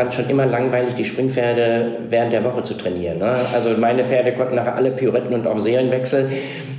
[0.00, 3.18] fand schon immer langweilig, die Springpferde während der Woche zu trainieren.
[3.18, 3.36] Ne?
[3.52, 6.30] Also meine Pferde konnten nachher alle Pirouetten und auch Serienwechsel.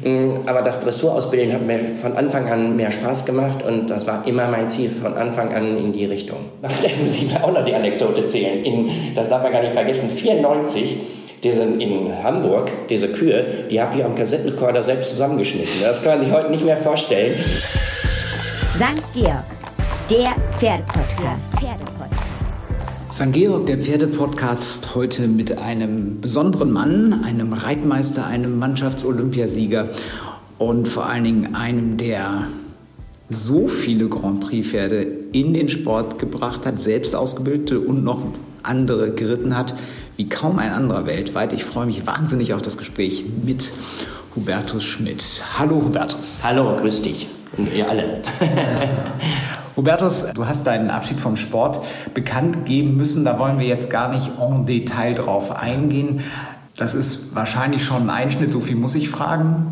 [0.03, 4.25] Mm, aber das Dressurausbilden hat mir von Anfang an mehr Spaß gemacht und das war
[4.25, 6.37] immer mein Ziel von Anfang an in die Richtung.
[6.63, 8.63] Da muss ich auch noch die Anekdote zählen.
[8.63, 10.97] In, das darf man gar nicht vergessen, 94
[11.43, 15.81] diese, in Hamburg, diese Kühe, die habe ich am Kassettenrekorder selbst zusammengeschnitten.
[15.81, 17.35] Das kann man sich heute nicht mehr vorstellen.
[18.75, 19.03] St.
[19.13, 19.43] Georg,
[20.09, 21.51] der Pferdepodcast.
[21.59, 21.90] Pferdepodcast.
[23.11, 23.33] St.
[23.33, 29.89] Georg, der Pferdepodcast, heute mit einem besonderen Mann, einem Reitmeister, einem Mannschaftsolympiasieger
[30.57, 32.47] und vor allen Dingen einem, der
[33.29, 38.21] so viele Grand Prix-Pferde in den Sport gebracht hat, selbst ausgebildete und noch
[38.63, 39.75] andere geritten hat,
[40.15, 41.51] wie kaum ein anderer weltweit.
[41.51, 43.73] Ich freue mich wahnsinnig auf das Gespräch mit
[44.37, 45.43] Hubertus Schmidt.
[45.59, 46.39] Hallo Hubertus.
[46.45, 48.21] Hallo, grüß dich und ihr alle.
[49.75, 51.79] Hubertus, du hast deinen Abschied vom Sport
[52.13, 53.23] bekannt geben müssen.
[53.23, 56.21] Da wollen wir jetzt gar nicht en Detail drauf eingehen.
[56.77, 59.67] Das ist wahrscheinlich schon ein Einschnitt, so viel muss ich fragen.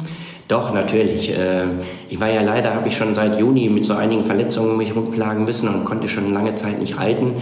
[0.47, 1.31] Doch, natürlich.
[1.31, 1.63] Äh,
[2.09, 5.45] ich war ja leider, habe ich schon seit Juni mit so einigen Verletzungen mich rumplagen
[5.45, 7.35] müssen und konnte schon lange Zeit nicht reiten.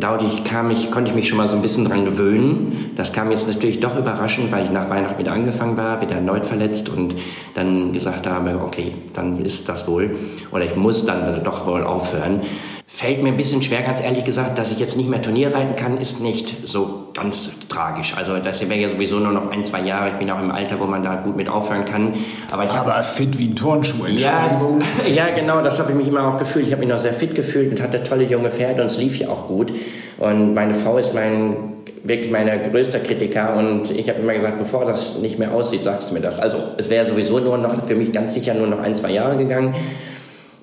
[0.00, 2.92] Dadurch kam ich, konnte ich mich schon mal so ein bisschen dran gewöhnen.
[2.96, 6.46] Das kam jetzt natürlich doch überraschend, weil ich nach Weihnachten wieder angefangen war, wieder erneut
[6.46, 7.16] verletzt und
[7.54, 10.16] dann gesagt habe, okay, dann ist das wohl.
[10.52, 12.42] Oder ich muss dann doch wohl aufhören.
[12.86, 15.76] Fällt mir ein bisschen schwer, ganz ehrlich gesagt, dass ich jetzt nicht mehr Turnier reiten
[15.76, 18.14] kann, ist nicht so ganz tragisch.
[18.16, 20.10] Also das wäre ja sowieso nur noch ein, zwei Jahre.
[20.10, 22.14] Ich bin auch im Alter, wo man da gut mit aufhören kann.
[22.50, 24.80] Aber, ich Aber fit wie ein Turnschuh, Entschuldigung.
[25.06, 26.66] Ja, ja genau, das habe ich mich immer auch gefühlt.
[26.66, 29.18] Ich habe mich noch sehr fit gefühlt und hatte tolle junge Pferde und es lief
[29.18, 29.72] ja auch gut.
[30.18, 31.74] Und meine Frau ist mein
[32.04, 36.10] wirklich mein größter Kritiker und ich habe immer gesagt, bevor das nicht mehr aussieht, sagst
[36.10, 36.38] du mir das.
[36.38, 39.36] Also es wäre sowieso nur noch für mich ganz sicher nur noch ein, zwei Jahre
[39.36, 39.74] gegangen.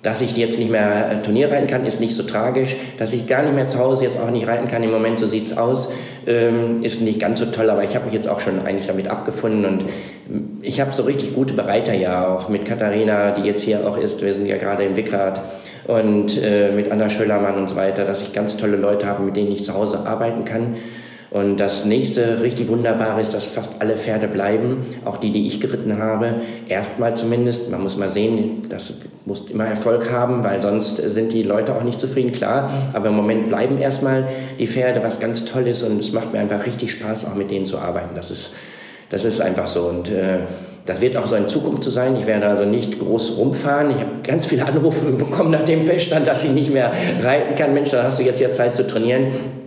[0.06, 2.76] Dass ich jetzt nicht mehr äh, Turnier reiten kann, ist nicht so tragisch.
[3.00, 5.26] Dass ich gar nicht mehr zu Hause jetzt auch nicht reiten kann, im Moment so
[5.26, 5.92] sieht's aus,
[6.28, 7.72] ähm, ist nicht ganz so toll.
[7.72, 9.86] Aber ich habe mich jetzt auch schon eigentlich damit abgefunden und
[10.62, 14.22] ich habe so richtig gute Bereiter ja auch mit Katharina, die jetzt hier auch ist.
[14.22, 15.42] Wir sind ja gerade im Wickrad
[15.88, 19.36] und äh, mit Anna Schöllermann und so weiter, dass ich ganz tolle Leute habe, mit
[19.36, 20.76] denen ich zu Hause arbeiten kann.
[21.32, 25.60] Und das nächste richtig wunderbare ist, dass fast alle Pferde bleiben, auch die, die ich
[25.60, 26.36] geritten habe.
[26.68, 27.70] Erstmal zumindest.
[27.72, 28.94] Man muss mal sehen, das
[29.26, 32.70] muss immer Erfolg haben, weil sonst sind die Leute auch nicht zufrieden, klar.
[32.94, 34.28] Aber im Moment bleiben erstmal
[34.60, 35.84] die Pferde, was ganz toll ist.
[35.84, 38.16] Und es macht mir einfach richtig Spaß, auch mit denen zu arbeiten.
[38.16, 38.54] Das ist,
[39.10, 39.82] das ist einfach so.
[39.88, 40.40] Und äh,
[40.86, 42.16] das wird auch so in Zukunft so sein.
[42.16, 43.90] Ich werde also nicht groß rumfahren.
[43.90, 46.92] Ich habe ganz viele Anrufe bekommen nach dem Feststand, dass ich nicht mehr
[47.24, 47.74] reiten kann.
[47.74, 49.65] Mensch, dann hast du jetzt ja Zeit zu trainieren.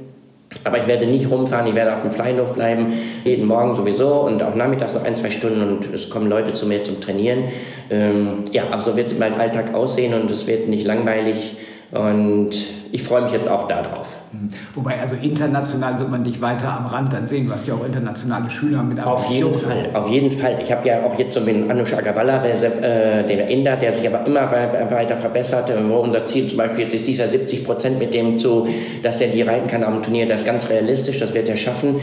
[0.64, 2.86] Aber ich werde nicht rumfahren, ich werde auf dem Freienhof bleiben,
[3.25, 6.66] jeden Morgen sowieso und auch nachmittags noch ein, zwei Stunden und es kommen Leute zu
[6.66, 7.44] mir zum Trainieren.
[7.91, 11.56] Ähm, ja, aber so wird mein Alltag aussehen und es wird nicht langweilig
[11.92, 12.50] und
[12.93, 14.19] ich freue mich jetzt auch darauf.
[14.32, 14.49] Mhm.
[14.75, 17.47] Wobei, also international wird man dich weiter am Rand dann sehen.
[17.47, 19.03] Du hast ja auch internationale Schüler mit.
[19.04, 20.59] Auf jeden Fall, auf jeden Fall.
[20.62, 24.06] Ich habe ja auch jetzt so mit Anush Agarwala, der, äh, den Inder, der sich
[24.06, 25.72] aber immer weiter verbessert.
[25.88, 28.66] Wo unser Ziel zum Beispiel ist dieser 70 Prozent mit dem zu,
[29.03, 30.26] dass der die reiten kann am Turnier.
[30.26, 31.97] Das ist ganz realistisch, das wird er schaffen.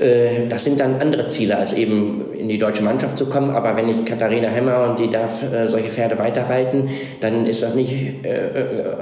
[0.00, 3.50] Äh, das sind dann andere Ziele, als eben in die deutsche Mannschaft zu kommen.
[3.50, 6.88] Aber wenn ich Katharina Hemmer und die darf äh, solche Pferde weiterreiten,
[7.20, 8.94] dann ist das nicht, äh, äh,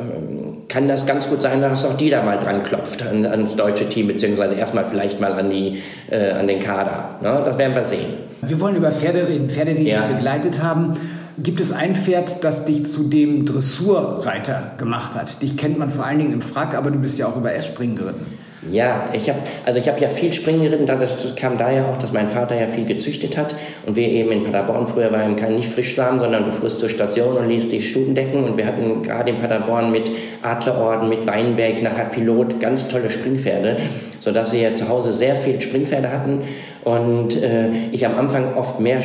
[0.69, 3.89] kann das ganz gut sein, dass auch die da mal dran klopft an, ans deutsche
[3.89, 7.17] Team, beziehungsweise erstmal vielleicht mal an, die, äh, an den Kader.
[7.23, 7.43] Ne?
[7.45, 8.07] Das werden wir sehen.
[8.43, 10.03] Wir wollen über Pferde reden, Pferde, die ja.
[10.03, 10.95] dich begleitet haben.
[11.39, 15.41] Gibt es ein Pferd, das dich zu dem Dressurreiter gemacht hat?
[15.41, 17.97] Dich kennt man vor allen Dingen im Frack, aber du bist ja auch über S-Springen
[17.97, 18.27] geritten.
[18.69, 22.13] Ja, ich habe also ich ja viel Springen geritten, das, das kam daher auch, dass
[22.13, 23.55] mein Vater ja viel gezüchtet hat
[23.87, 27.37] und wir eben in Paderborn früher waren kein nicht Frischsamen, sondern du fuhrst zur Station
[27.37, 30.11] und ließ die Stuten decken und wir hatten gerade in Paderborn mit
[30.43, 33.77] Adlerorden, mit Weinberg, nachher Pilot ganz tolle Springpferde,
[34.19, 36.41] sodass wir ja zu Hause sehr viel Springpferde hatten
[36.83, 39.01] und äh, ich am Anfang oft mehr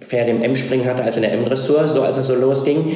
[0.00, 2.92] Pferde im M-Springen hatte als in der M-Dressur, so als es so losging.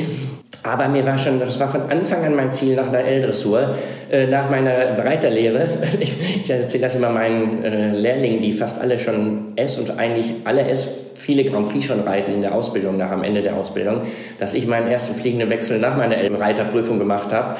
[0.65, 3.75] Aber mir war schon, das war von Anfang an mein Ziel nach der L-Dressur,
[4.11, 5.69] äh, nach meiner Reiterlehre.
[6.01, 10.33] Ich, ich erzähle das immer meinen äh, Lehrlingen, die fast alle schon S und eigentlich
[10.45, 14.01] alle S, viele Grand Prix schon reiten in der Ausbildung, nach am Ende der Ausbildung,
[14.39, 17.57] dass ich meinen ersten fliegenden Wechsel nach meiner L-Reiterprüfung gemacht habe.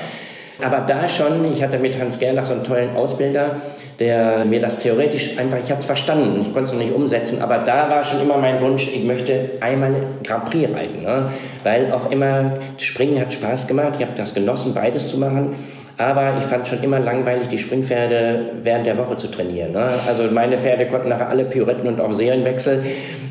[0.62, 3.56] Aber da schon, ich hatte mit Hans Gerlach so einen tollen Ausbilder,
[3.99, 7.43] der mir das theoretisch einfach, ich habe es verstanden, ich konnte es noch nicht umsetzen,
[7.43, 11.31] aber da war schon immer mein Wunsch, ich möchte einmal Grand Prix reiten, ne?
[11.62, 15.55] weil auch immer Springen hat Spaß gemacht, ich habe das genossen, beides zu machen.
[15.97, 19.71] Aber ich fand schon immer langweilig, die Springpferde während der Woche zu trainieren.
[19.73, 19.89] Ne?
[20.09, 22.83] Also meine Pferde konnten nachher alle Pirouetten und auch Serienwechsel.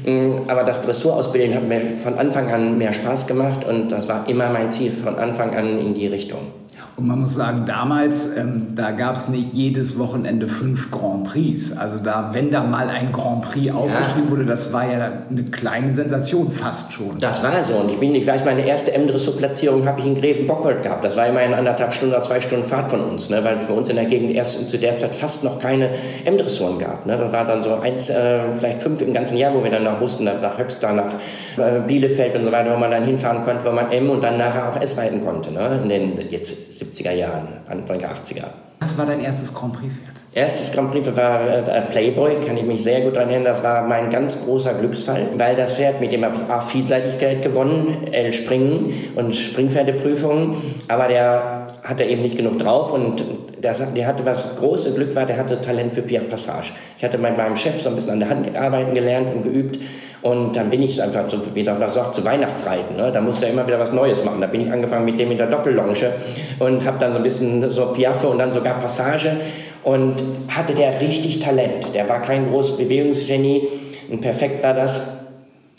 [0.05, 4.29] Mm, aber das Dressurausbilden hat mir von Anfang an mehr Spaß gemacht und das war
[4.29, 6.62] immer mein Ziel von Anfang an in die Richtung.
[6.95, 11.75] Und man muss sagen, damals, ähm, da gab es nicht jedes Wochenende fünf Grand Prix.
[11.75, 15.89] Also da, wenn da mal ein Grand Prix ausgeschrieben wurde, das war ja eine kleine
[15.89, 17.19] Sensation fast schon.
[17.19, 17.73] Das war so.
[17.77, 21.03] Und ich bin, ich weiß, meine erste M-Dressur-Platzierung habe ich in Greven-Bockhold gehabt.
[21.03, 23.43] Das war immer eine anderthalb Stunden oder zwei Stunden Fahrt von uns, ne?
[23.43, 25.89] weil für uns in der Gegend erst zu der Zeit fast noch keine
[26.25, 27.07] M-Dressuren gab.
[27.07, 27.17] Ne?
[27.17, 29.99] Das war dann so eins, äh, vielleicht fünf im ganzen Jahr, wo wir dann noch
[29.99, 31.13] wussten, nach Höxter, nach
[31.57, 34.37] äh, Bielefeld und so weiter, wo man dann hinfahren konnte, wo man M und dann
[34.37, 35.51] nachher auch S reiten konnte.
[35.51, 35.79] Ne?
[35.81, 38.45] In den jetzt 70er Jahren, Anfang der 80er.
[38.79, 40.23] Was war dein erstes Grand Prix-Pferd?
[40.33, 43.53] Erstes Grand Prix war äh, Playboy, kann ich mich sehr gut daran erinnern.
[43.53, 47.41] Das war mein ganz großer Glücksfall, weil das Pferd, mit dem habe ich auch Vielseitigkeit
[47.41, 50.57] gewonnen, L-Springen und Springpferdeprüfungen,
[50.87, 53.23] aber der hatte eben nicht genug drauf und
[53.63, 56.73] der, der hatte was große Glück war, der hatte Talent für Pierre Passage.
[56.97, 59.79] Ich hatte mit meinem Chef so ein bisschen an der Hand arbeiten gelernt und geübt
[60.21, 62.97] und dann bin ich einfach so, wie man sagt, zu Weihnachtsreiten.
[62.97, 63.11] Ne?
[63.11, 64.41] Da musste er immer wieder was Neues machen.
[64.41, 66.13] Da bin ich angefangen mit dem in der Doppellonge
[66.59, 69.37] und habe dann so ein bisschen so Piaffe und dann sogar Passage
[69.83, 70.15] und
[70.49, 71.93] hatte der richtig Talent.
[71.93, 73.67] Der war kein großes Bewegungsgenie
[74.09, 75.01] und perfekt war das.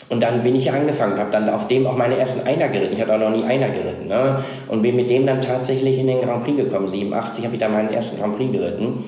[0.09, 2.93] Und dann bin ich angefangen, habe dann auf dem auch meine ersten Einer geritten.
[2.93, 4.07] Ich hatte auch noch nie Einer geritten.
[4.07, 4.37] Ne?
[4.67, 6.87] Und bin mit dem dann tatsächlich in den Grand Prix gekommen.
[6.87, 9.03] 87 habe ich da meinen ersten Grand Prix geritten.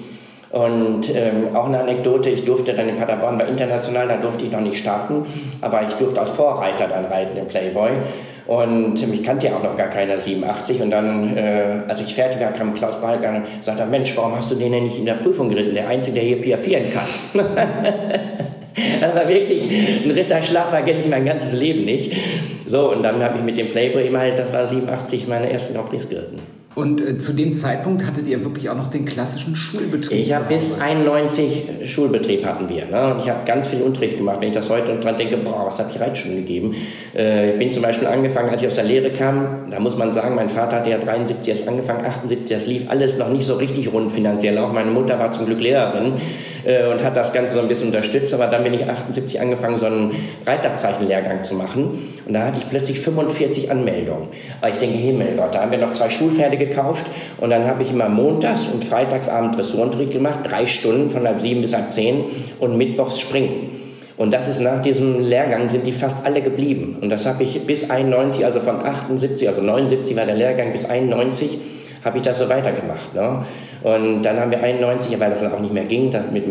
[0.50, 4.52] Und ähm, auch eine Anekdote, ich durfte dann in Paderborn bei International, da durfte ich
[4.52, 5.26] noch nicht starten,
[5.60, 7.90] aber ich durfte als Vorreiter dann reiten im Playboy.
[8.48, 10.82] Und mich kannte ja auch noch gar keiner 87.
[10.82, 14.50] Und dann, äh, als ich fertig war, kam Klaus Balkan und sagte, Mensch, warum hast
[14.50, 15.76] du den denn nicht in der Prüfung geritten?
[15.76, 17.46] Der Einzige, der hier piafieren kann.
[19.02, 19.64] das war wirklich
[20.04, 22.12] ein Ritterschlag, vergesse ich mein ganzes Leben nicht.
[22.66, 25.74] So, und dann habe ich mit dem Playboy eben halt, das war 87, meine ersten
[25.74, 26.57] Grand Prix geritten.
[26.78, 30.28] Und äh, zu dem Zeitpunkt hattet ihr wirklich auch noch den klassischen Schulbetrieb?
[30.28, 32.86] Ich habe bis 91 Schulbetrieb hatten wir.
[32.86, 33.16] Ne?
[33.16, 34.38] Und ich habe ganz viel Unterricht gemacht.
[34.42, 36.76] Wenn ich das heute dran denke, boah, was habe ich Reitschulen gegeben?
[37.16, 40.14] Äh, ich bin zum Beispiel angefangen, als ich aus der Lehre kam, da muss man
[40.14, 43.56] sagen, mein Vater hatte ja 73 erst angefangen, 78, das lief alles noch nicht so
[43.56, 44.56] richtig rund finanziell.
[44.60, 46.14] Auch meine Mutter war zum Glück Lehrerin
[46.64, 48.36] äh, und hat das Ganze so ein bisschen unterstützt.
[48.36, 50.12] Aber dann bin ich 78 angefangen, so einen
[50.46, 52.08] Reitabzeichenlehrgang zu machen.
[52.28, 54.28] Und da hatte ich plötzlich 45 Anmeldungen.
[54.62, 57.06] Aber ich denke, Himmelgott, da haben wir noch zwei Schulpferde gekauft
[57.40, 61.62] und dann habe ich immer montags und freitagsabend Dressurunterricht gemacht, drei Stunden von halb sieben
[61.62, 62.26] bis halb zehn
[62.60, 63.88] und mittwochs springen.
[64.18, 66.98] Und das ist nach diesem Lehrgang sind die fast alle geblieben.
[67.02, 70.86] Und das habe ich bis 91, also von 78, also 79 war der Lehrgang bis
[70.86, 71.60] 91,
[72.04, 73.14] habe ich das so weitergemacht.
[73.14, 73.44] Ne?
[73.84, 76.46] Und dann haben wir 91, weil das dann auch nicht mehr ging, dann mit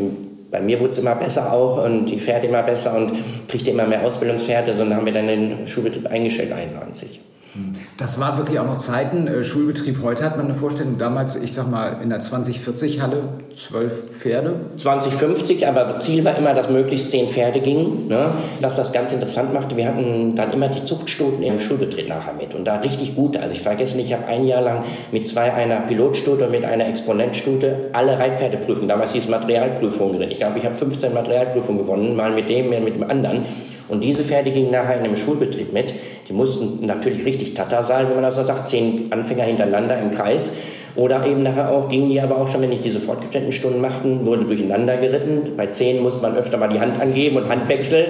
[0.49, 3.13] bei mir wurde es immer besser auch und die Pferde immer besser und
[3.49, 7.21] kriegte immer mehr Ausbildungspferde, sondern haben wir dann den Schulbetrieb eingestellt 91.
[7.97, 9.27] Das war wirklich auch noch Zeiten.
[9.27, 10.99] Äh, Schulbetrieb heute hat man eine Vorstellung.
[10.99, 13.23] Damals, ich sag mal, in der 2040-Halle
[13.57, 14.55] zwölf Pferde.
[14.77, 18.09] 2050, aber Ziel war immer, dass möglichst zehn Pferde gingen.
[18.09, 18.33] Ne?
[18.61, 22.55] Was das ganz interessant machte, wir hatten dann immer die Zuchtstuten im Schulbetrieb nachher mit.
[22.55, 23.37] Und da richtig gut.
[23.37, 26.65] Also ich vergesse nicht, ich habe ein Jahr lang mit zwei einer Pilotstute und mit
[26.65, 28.89] einer Exponentstute alle Reitpferde prüfen.
[28.89, 30.31] Damals hieß Materialprüfung drin.
[30.31, 33.45] Ich glaube, ich habe 15 Materialprüfungen gewonnen, mal mit dem, mal mit dem anderen.
[33.89, 35.95] Und diese Pferde gingen nachher in einem Schulbetrieb mit.
[36.29, 40.11] Die mussten natürlich richtig Tata sein, wenn man das so sagt, zehn Anfänger hintereinander im
[40.11, 40.55] Kreis.
[40.97, 44.25] Oder eben nachher auch, gingen die aber auch schon, wenn ich diese fortgeschrittenen Stunden machten,
[44.25, 45.53] wurde durcheinander geritten.
[45.55, 48.07] Bei zehn musste man öfter mal die Hand angeben und Hand wechseln.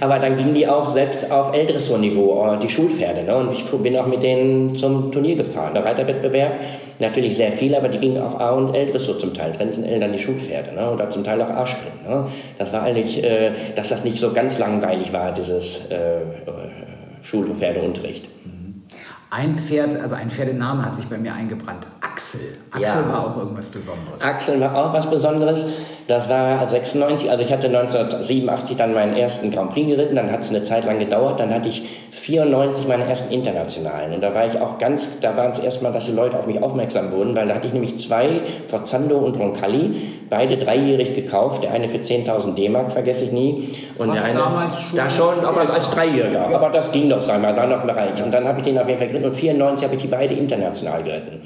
[0.00, 3.24] Aber dann gingen die auch selbst auf L-Dressurniveau, äh, die Schulpferde.
[3.24, 3.36] Ne?
[3.36, 5.74] Und ich bin auch mit denen zum Turnier gefahren.
[5.74, 6.60] Der Reiterwettbewerb,
[7.00, 9.50] natürlich sehr viel, aber die gingen auch A- und L-Dressur zum Teil.
[9.50, 10.72] Trenzen L dann die Schulpferde.
[10.72, 10.88] Ne?
[10.88, 12.04] Oder zum Teil auch A-Springen.
[12.08, 12.26] Ne?
[12.58, 16.20] Das war eigentlich, äh, dass das nicht so ganz langweilig war, dieses äh,
[17.22, 18.28] Schulpferdeunterricht.
[19.30, 21.86] Ein Pferd, also ein Pferdename hat sich bei mir eingebrannt.
[22.00, 22.58] Axel.
[22.72, 23.08] Axel ja.
[23.08, 24.20] war auch irgendwas Besonderes.
[24.20, 25.66] Axel war auch was Besonderes.
[26.08, 30.40] Das war 96, also ich hatte 1987 dann meinen ersten Grand Prix geritten, dann hat
[30.40, 34.14] es eine Zeit lang gedauert, dann hatte ich 94 meine ersten internationalen.
[34.14, 36.62] Und da war ich auch ganz, da war es erstmal, dass die Leute auf mich
[36.62, 39.94] aufmerksam wurden, weil da hatte ich nämlich zwei, Forzando und Roncalli,
[40.28, 41.62] beide dreijährig gekauft.
[41.62, 43.68] Der eine für 10.000 D-Mark, vergesse ich nie.
[43.98, 44.96] Und was der eine, damals schon?
[44.96, 46.50] Da schon, aber als Dreijähriger.
[46.50, 46.56] Ja.
[46.56, 48.22] Aber das ging doch, sagen wir, da noch im Bereich.
[48.22, 50.34] Und dann habe ich den auf jeden Fall geritten und 94 habe ich die beide
[50.34, 51.40] international geritten.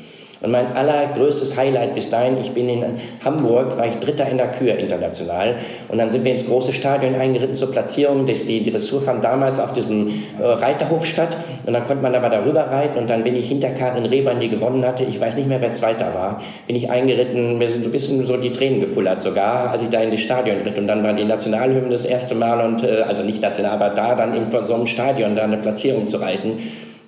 [0.45, 2.85] Und mein allergrößtes Highlight bis dahin, ich bin in
[3.25, 5.57] Hamburg, war ich Dritter in der Kür international.
[5.89, 8.27] Und dann sind wir ins große Stadion eingeritten zur Platzierung.
[8.27, 10.09] Die, Dressur fand damals auf diesem
[10.39, 11.35] äh, Reiterhof statt.
[11.65, 12.99] Und dann konnte man aber darüber reiten.
[12.99, 15.05] Und dann bin ich hinter Karin Rehbein, die gewonnen hatte.
[15.05, 16.43] Ich weiß nicht mehr, wer Zweiter war.
[16.67, 17.59] Bin ich eingeritten.
[17.59, 20.21] Wir sind so ein bisschen so die Tränen gepullert sogar, als ich da in das
[20.21, 20.79] Stadion ritt.
[20.79, 22.61] Und dann war die Nationalhymne das erste Mal.
[22.61, 26.07] Und, äh, also nicht national, aber da dann in so einem Stadion da eine Platzierung
[26.07, 26.59] zu reiten.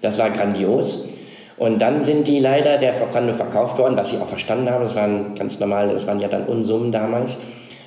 [0.01, 1.05] Das war grandios.
[1.59, 4.85] Und dann sind die leider der Forzando verkauft worden, was ich auch verstanden habe.
[4.85, 7.39] Das waren ganz normal, das waren ja dann Unsummen damals.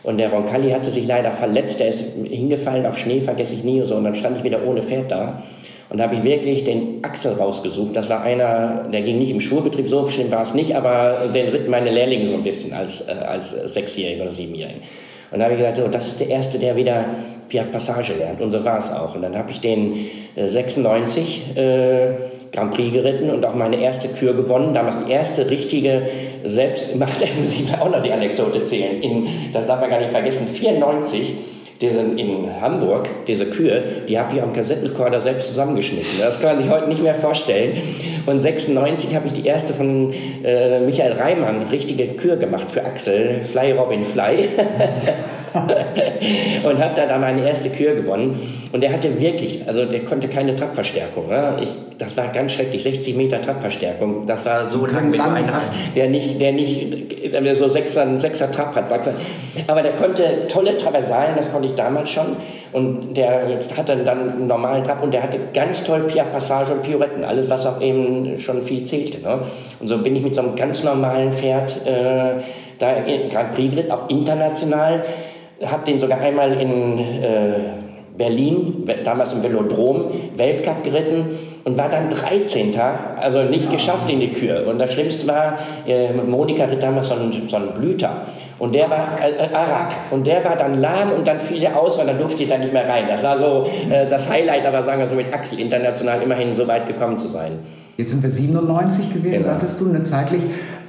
[0.02, 3.84] Und der Roncalli hatte sich leider verletzt, der ist hingefallen auf Schnee, vergesse ich nie
[3.84, 3.96] so.
[3.96, 5.44] Und dann stand ich wieder ohne Pferd da.
[5.90, 7.96] Und da habe ich wirklich den Axel rausgesucht.
[7.96, 11.50] Das war einer, der ging nicht im Schulbetrieb, so schlimm war es nicht, aber den
[11.50, 14.82] ritten meine Lehrlinge so ein bisschen als, äh, als Sechsjährige oder Siebenjährige.
[15.32, 17.06] Und da habe ich gesagt, so, das ist der Erste, der wieder
[17.50, 18.40] Piaf Passage lernt.
[18.40, 19.16] Und so war es auch.
[19.16, 19.96] Und dann habe ich den
[20.36, 22.14] äh, 96 äh,
[22.51, 24.74] Grand Prix geritten und auch meine erste Kür gewonnen.
[24.74, 26.03] Damals die erste richtige
[26.44, 29.01] selbstgemachte, muss ich auch noch die Anekdote zählen.
[29.01, 31.34] In, das darf man gar nicht vergessen, 94
[31.82, 36.20] diese in Hamburg, diese Kühe, die habe ich am Kassettenrekorder selbst zusammengeschnitten.
[36.20, 37.77] Das kann man sich heute nicht mehr vorstellen.
[38.25, 40.13] Und 96 habe ich die erste von
[40.44, 44.50] äh, Michael Reimann, richtige Kür gemacht für Axel, Fly Robin Fly.
[46.63, 48.39] und habe da dann meine erste Kür gewonnen.
[48.72, 51.27] Und der hatte wirklich, also der konnte keine Trabverstärkung.
[51.27, 51.58] Ne?
[51.62, 54.25] Ich, das war ganz schrecklich, 60 Meter Trabverstärkung.
[54.25, 58.20] Das war so lang, wenn du einen hast, der nicht, der nicht, der so sechser,
[58.20, 58.89] sechser Trab hat.
[58.89, 59.13] Sechser.
[59.68, 62.38] Aber der konnte tolle Traversalen, das konnte ich damals schon.
[62.72, 66.84] Und der hatte dann einen normalen Trab und der hatte ganz toll Piaf Passage und
[66.84, 67.24] Pirouetten.
[67.24, 69.22] Alles, was auch eben schon viel zählte.
[69.22, 69.39] Ne?
[69.79, 72.41] Und so bin ich mit so einem ganz normalen Pferd äh,
[72.77, 75.03] da in Grand Prix auch international
[75.66, 77.54] habe den sogar einmal in äh,
[78.18, 81.28] Berlin, damals im Velodrom, Weltcup geritten
[81.63, 82.74] und war dann 13.
[83.20, 84.68] Also nicht geschafft in die Kür.
[84.68, 88.24] Und das Schlimmste war, äh, Monika ritt damals so einen, so einen Blüter.
[88.60, 89.94] Und der war äh, äh, Arak.
[90.12, 92.58] Und der war dann lahm und dann fiel er aus, weil dann durfte ich da
[92.58, 93.06] nicht mehr rein.
[93.08, 96.68] Das war so äh, das Highlight, aber sagen wir so mit Axel international immerhin so
[96.68, 97.60] weit gekommen zu sein.
[97.96, 99.46] Jetzt sind wir 97 gewesen, genau.
[99.46, 100.42] sagtest du, eine zeitlich.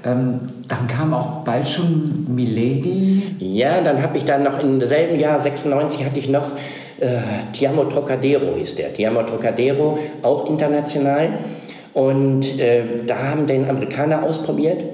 [0.04, 3.36] Ähm, dann kam auch bald schon Milady.
[3.38, 6.52] Ja, dann habe ich dann noch im selben Jahr, 96, hatte ich noch
[7.00, 7.18] äh,
[7.52, 8.92] Tiamo Trocadero hieß der.
[8.92, 11.38] Tiamo Trocadero, auch international.
[11.92, 14.84] Und äh, da haben den Amerikaner ausprobiert.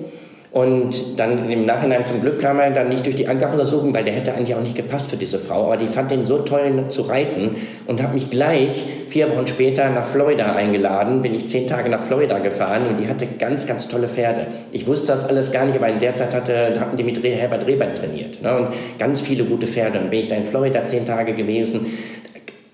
[0.56, 4.14] Und dann im Nachhinein zum Glück kam er dann nicht durch die Angabenuntersuchung, weil der
[4.14, 5.64] hätte eigentlich auch nicht gepasst für diese Frau.
[5.64, 9.90] Aber die fand den so toll zu reiten und hat mich gleich vier Wochen später
[9.90, 11.20] nach Florida eingeladen.
[11.20, 14.46] Bin ich zehn Tage nach Florida gefahren und die hatte ganz, ganz tolle Pferde.
[14.72, 17.66] Ich wusste das alles gar nicht, aber in der Zeit hatte, hatten die mit Herbert
[17.66, 18.40] Rehbein trainiert.
[18.40, 18.56] Ne?
[18.56, 20.00] Und ganz viele gute Pferde.
[20.00, 21.84] Und bin ich da in Florida zehn Tage gewesen.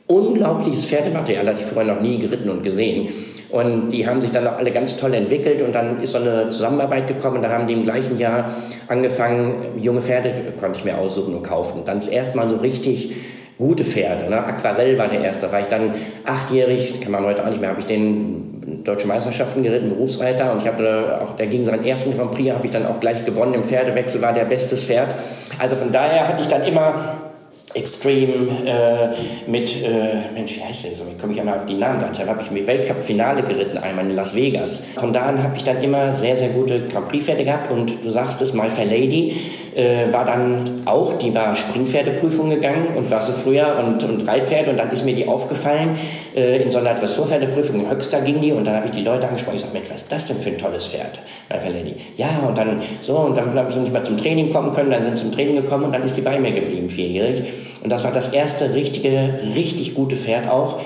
[0.06, 3.08] Unglaubliches Pferdematerial hatte ich vorher noch nie geritten und gesehen.
[3.52, 6.48] Und die haben sich dann auch alle ganz toll entwickelt und dann ist so eine
[6.48, 7.42] Zusammenarbeit gekommen.
[7.42, 8.56] Da haben die im gleichen Jahr
[8.88, 11.82] angefangen, junge Pferde konnte ich mir aussuchen und kaufen.
[11.84, 13.14] Dann das erste Mal so richtig
[13.58, 14.30] gute Pferde.
[14.30, 14.42] Ne?
[14.42, 15.46] Aquarell war der erste.
[15.46, 15.92] Da war ich dann
[16.24, 20.50] achtjährig, kann man heute auch nicht mehr, habe ich den Deutsche Meisterschaften geritten, Berufsreiter.
[20.50, 23.24] Und ich habe auch, der ging seinen ersten Grand Prix, habe ich dann auch gleich
[23.24, 23.54] gewonnen.
[23.54, 25.14] Im Pferdewechsel war der bestes Pferd.
[25.58, 27.31] Also von daher hatte ich dann immer
[27.74, 31.04] Extreme äh, mit, äh, Mensch, wie heißt der so?
[31.08, 32.20] Wie komme ich einmal auf die Namen gar nicht?
[32.20, 34.84] Dann habe ich mit Weltcup-Finale geritten, einmal in Las Vegas.
[34.94, 38.10] Von da an habe ich dann immer sehr, sehr gute Grand Prix-Pferde gehabt und du
[38.10, 39.36] sagst es, My Fair Lady
[39.74, 44.68] äh, war dann auch, die war Springpferdeprüfung gegangen und war so früher und, und Reitpferd
[44.68, 45.96] und dann ist mir die aufgefallen
[46.34, 49.26] äh, in so einer Dressurpferdeprüfung in Höxter ging die und dann habe ich die Leute
[49.26, 51.96] angesprochen, ich sage, Mensch, was ist das denn für ein tolles Pferd, Fair Lady?
[52.16, 55.02] Ja, und dann so und dann habe ich nicht mal zum Training kommen können, dann
[55.02, 57.42] sind sie zum Training gekommen und dann ist die bei mir geblieben, vierjährig.
[57.82, 60.80] Und das war das erste richtige, richtig gute Pferd auch.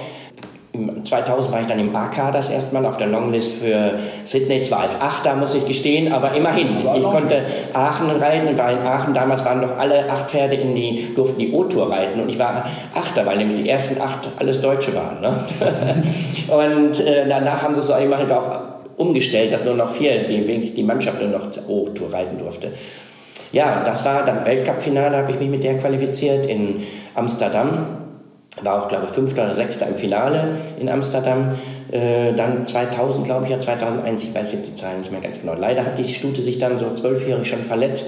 [1.05, 4.81] 2000 war ich dann im AK das erste Mal auf der Longlist für Sydney, zwar
[4.81, 6.69] als Achter, muss ich gestehen, aber immerhin.
[6.97, 7.43] Ich konnte
[7.73, 11.39] Aachen reiten und war in Aachen, damals waren doch alle acht Pferde in die, durften
[11.39, 12.65] die O-Tour reiten und ich war
[12.95, 15.21] Achter, weil nämlich die ersten acht alles Deutsche waren.
[15.21, 15.35] Ne?
[16.49, 18.61] und äh, danach haben sie es auch immerhin auch
[18.97, 22.73] umgestellt, dass nur noch vier, die, die Mannschaft nur noch O-Tour reiten durfte.
[23.53, 26.83] Ja, das war dann Weltcup-Finale, habe ich mich mit der qualifiziert in
[27.15, 28.06] Amsterdam.
[28.63, 31.53] War auch, glaube ich, Fünfter oder Sechster im Finale in Amsterdam.
[31.91, 35.41] Äh, dann 2000, glaube ich, ja 2001, ich weiß jetzt die Zahlen nicht mehr ganz
[35.41, 35.55] genau.
[35.55, 38.07] Leider hat die Stute sich dann so zwölfjährig schon verletzt,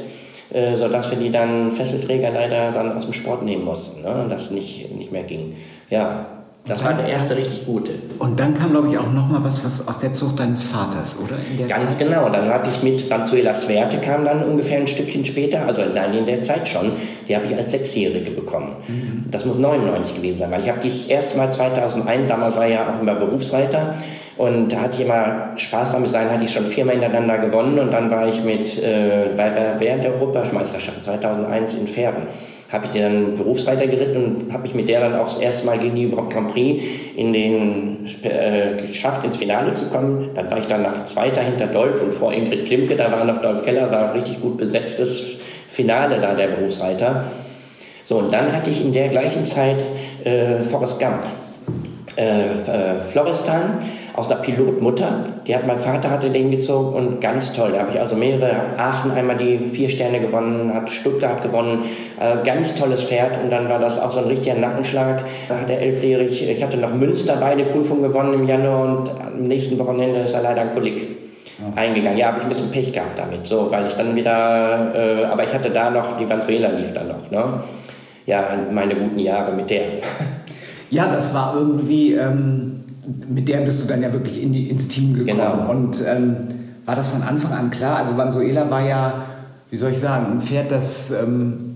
[0.51, 4.27] äh, sodass wir die dann Fesselträger leider dann aus dem Sport nehmen mussten, ne?
[4.29, 5.55] das nicht, nicht mehr ging.
[5.91, 6.38] Ja,
[6.69, 7.93] das war der erste richtig gute.
[8.19, 11.17] Und dann kam, glaube ich, auch noch mal was, was aus der Zucht deines Vaters,
[11.19, 11.37] oder?
[11.67, 12.07] Ganz Zeit?
[12.07, 12.29] genau.
[12.29, 16.27] Dann habe ich mit Ranzuela Sverte kam dann ungefähr ein Stückchen später, also dann in
[16.27, 16.93] der Zeit schon.
[17.27, 18.77] Die habe ich als Sechsjährige bekommen.
[18.87, 19.25] Mhm.
[19.31, 22.75] Das muss 99 gewesen sein, weil ich habe dies erste Mal 2001, damals war ich
[22.75, 23.95] ja auch immer Berufsreiter
[24.37, 27.93] und da hatte ich immer Spaß damit sein, hatte ich schon viermal hintereinander gewonnen und
[27.93, 29.31] dann war ich mit, äh,
[29.79, 32.25] während der Europameisterschaft 2001 in Pferden
[32.71, 35.79] habe ich dann Berufsreiter geritten und habe mich mit der dann auch das erste Mal
[35.79, 36.83] gegen die Grand Prix
[37.17, 40.31] in den, äh, geschafft, ins Finale zu kommen.
[40.35, 43.41] Dann war ich dann nach Zweiter hinter Dolph und vor Ingrid Klimke, da war noch
[43.41, 47.25] Dolph Keller, war richtig gut besetztes Finale da, der Berufsreiter.
[48.05, 49.83] So, und dann hatte ich in der gleichen Zeit
[50.25, 51.25] äh, Forrest Gump,
[52.17, 53.79] äh, äh Florestan
[54.15, 55.25] aus einer Pilotmutter.
[55.47, 57.73] Die hat mein Vater hatte den gezogen und ganz toll.
[57.73, 61.85] Da habe ich also mehrere, Aachen einmal die vier Sterne gewonnen, hat Stuttgart gewonnen,
[62.21, 65.25] äh, ganz tolles Pferd und dann war das auch so ein richtiger Nackenschlag.
[65.49, 69.43] Da hat er elfjährig, ich hatte noch Münster beide Prüfungen gewonnen im Januar und am
[69.43, 71.09] nächsten Wochenende ist er leider ein Kolik
[71.77, 72.19] eingegangen.
[72.19, 75.45] Ja, habe ich ein bisschen Pech gehabt damit, so, weil ich dann wieder, äh, aber
[75.45, 77.63] ich hatte da noch, die Venezuela lief dann noch, ne?
[78.27, 79.85] Ja, meine guten Jahre mit der.
[80.91, 82.68] Ja, das war irgendwie, ähm,
[83.29, 85.39] mit der bist du dann ja wirklich in die, ins Team gekommen.
[85.39, 85.71] Genau.
[85.71, 86.37] Und ähm,
[86.85, 87.99] war das von Anfang an klar?
[87.99, 89.27] Also Vanzuela war ja,
[89.71, 91.69] wie soll ich sagen, ein Pferd, das ähm,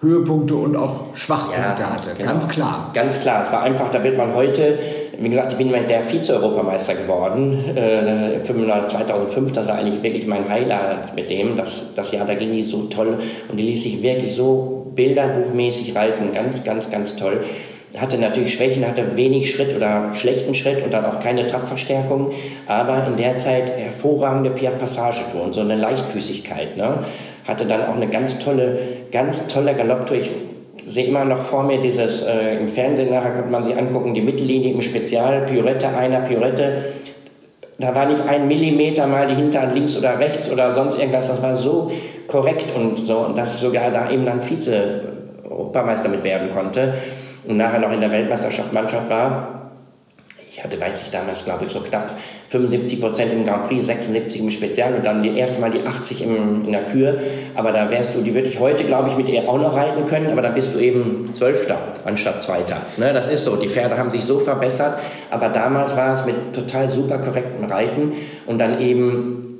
[0.00, 2.10] Höhepunkte und auch Schwachpunkte ja, hatte.
[2.16, 2.30] Genau.
[2.30, 2.90] Ganz klar.
[2.92, 3.42] Ganz klar.
[3.42, 4.78] Es war einfach, da wird man heute,
[5.18, 7.64] wie gesagt, ich bin der Vize-Europameister geworden.
[7.74, 11.56] Äh, 2005, das war eigentlich wirklich mein Highlight mit dem.
[11.56, 15.96] Das, das Jahr, da ging die so toll und die ließ sich wirklich so bilderbuchmäßig
[15.96, 16.32] reiten.
[16.32, 17.40] Ganz, ganz, ganz toll
[18.00, 22.32] hatte natürlich Schwächen, hatte wenig Schritt oder schlechten Schritt und dann auch keine Trabverstärkung,
[22.66, 26.76] aber in der Zeit hervorragende Piaf-Passagetour und so eine Leichtfüßigkeit.
[26.76, 26.98] Ne?
[27.48, 28.78] Hatte dann auch eine ganz tolle,
[29.12, 30.18] ganz tolle Galopptour.
[30.18, 30.30] Ich
[30.84, 34.20] sehe immer noch vor mir dieses, äh, im Fernsehen nachher könnte man sich angucken, die
[34.20, 36.84] Mittellinie im Spezial, Piorette, einer Piorette.
[37.78, 41.28] Da war nicht ein Millimeter mal die Hintern links oder rechts oder sonst irgendwas.
[41.28, 41.90] Das war so
[42.26, 46.94] korrekt und so, und dass ich sogar da eben dann Vize-Obermeister mit werden konnte
[47.46, 49.56] und nachher noch in der Weltmeisterschaft Mannschaft war.
[50.48, 52.14] Ich hatte, weiß ich damals, glaube ich, so knapp
[52.48, 56.22] 75 Prozent im Grand Prix, 76 im Spezial und dann die erste Mal die 80
[56.22, 57.18] im, in der Kür.
[57.54, 60.06] Aber da wärst du, die würde ich heute, glaube ich, mit ihr auch noch reiten
[60.06, 61.76] können, aber da bist du eben Zwölfter
[62.06, 62.78] anstatt Zweiter.
[62.96, 63.56] Ne, das ist so.
[63.56, 64.98] Die Pferde haben sich so verbessert,
[65.30, 68.12] aber damals war es mit total super korrektem Reiten
[68.46, 69.55] und dann eben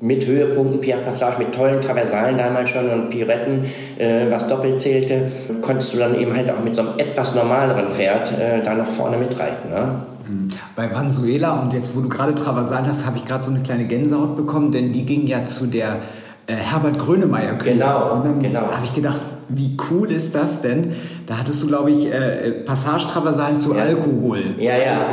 [0.00, 3.64] mit Höhepunkten, Pierre Passage, mit tollen Traversalen damals schon und Piretten,
[3.98, 5.30] äh, was doppelt zählte,
[5.60, 8.86] konntest du dann eben halt auch mit so einem etwas normaleren Pferd äh, da noch
[8.86, 9.70] vorne mitreiten.
[9.70, 9.96] Ne?
[10.26, 10.48] Mhm.
[10.74, 13.84] Bei Vanzuela, und jetzt wo du gerade Traversal hast, habe ich gerade so eine kleine
[13.84, 15.98] Gänsehaut bekommen, denn die ging ja zu der
[16.46, 17.74] äh, Herbert Grönemeyer Kühe.
[17.74, 18.62] Genau, und dann genau.
[18.62, 20.94] habe ich gedacht, wie cool ist das denn?
[21.30, 23.82] Da hattest du, glaube ich, äh, Passagetraversalen zu ja.
[23.82, 24.42] Alkohol.
[24.58, 25.06] Ja, ja.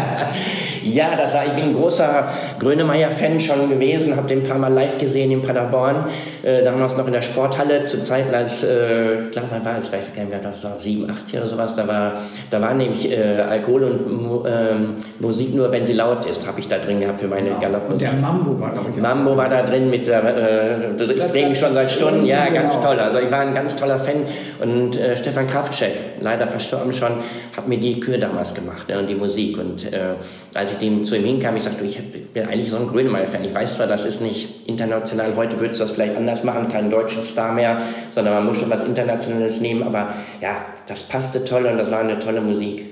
[0.82, 2.26] ja, das war, ich bin ein großer
[2.58, 6.06] Grönemeyer-Fan schon gewesen, habe den ein paar Mal live gesehen in Paderborn,
[6.42, 9.88] äh, damals noch in der Sporthalle, zu Zeiten als, äh, ich glaube, wann war es,
[9.88, 12.14] ich nicht mehr, das war 87 oder sowas, da war,
[12.48, 16.68] da war nämlich äh, Alkohol und ähm, Musik nur, wenn sie laut ist, habe ich
[16.68, 17.58] da drin gehabt für meine ja.
[17.58, 18.08] Galoppmusik.
[18.08, 19.02] Und der Mambo war, glaube ich.
[19.02, 22.86] Mambo war da drin mit, äh, ich drehe mich schon seit Stunden, ja, ganz genau.
[22.86, 23.00] toll.
[23.00, 24.22] Also ich war ein ganz toller Fan.
[24.58, 27.12] Und äh, Stefan Kraftcheck, leider verstorben schon,
[27.56, 29.58] hat mir die Kür damals gemacht ne, und die Musik.
[29.58, 30.14] Und äh,
[30.54, 31.98] als ich dem, zu ihm hinkam, ich sagte, ich
[32.32, 33.44] bin eigentlich so ein Grönemeyer-Fan.
[33.44, 36.90] Ich weiß zwar, das ist nicht international, heute würdest du das vielleicht anders machen, keinen
[36.90, 39.82] deutschen Star mehr, sondern man muss schon was Internationales nehmen.
[39.82, 40.08] Aber
[40.40, 42.84] ja, das passte toll und das war eine tolle Musik.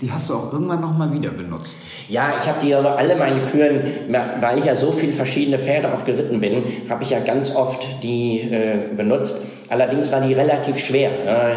[0.00, 1.78] Die hast du auch irgendwann nochmal wieder benutzt.
[2.08, 3.80] Ja, ich habe die aber alle meine Küren,
[4.40, 7.86] weil ich ja so viele verschiedene Pferde auch geritten bin, habe ich ja ganz oft
[8.04, 9.42] die äh, benutzt.
[9.70, 11.10] Allerdings war die relativ schwer.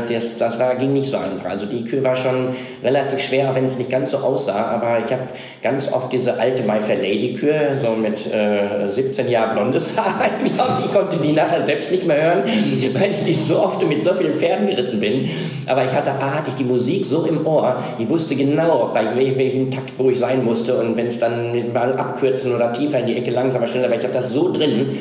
[0.07, 1.49] Das, das war, ging nicht so einfach.
[1.49, 2.49] Also die Kühe war schon
[2.83, 4.65] relativ schwer, wenn es nicht ganz so aussah.
[4.65, 5.23] Aber ich habe
[5.63, 10.29] ganz oft diese alte My Fair Lady Kühe, so mit äh, 17 Jahren blondes Haar.
[10.85, 12.43] ich konnte die nachher selbst nicht mehr hören,
[12.93, 15.29] weil ich die so oft mit so vielen Pferden geritten bin.
[15.67, 17.81] Aber ich hatte, A, hatte ich die Musik so im Ohr.
[17.97, 20.75] Ich wusste genau, bei welchem Takt, wo ich sein musste.
[20.75, 24.03] Und wenn es dann mal abkürzen oder tiefer in die Ecke, langsamer, schneller, weil ich
[24.03, 24.97] hatte das so drin.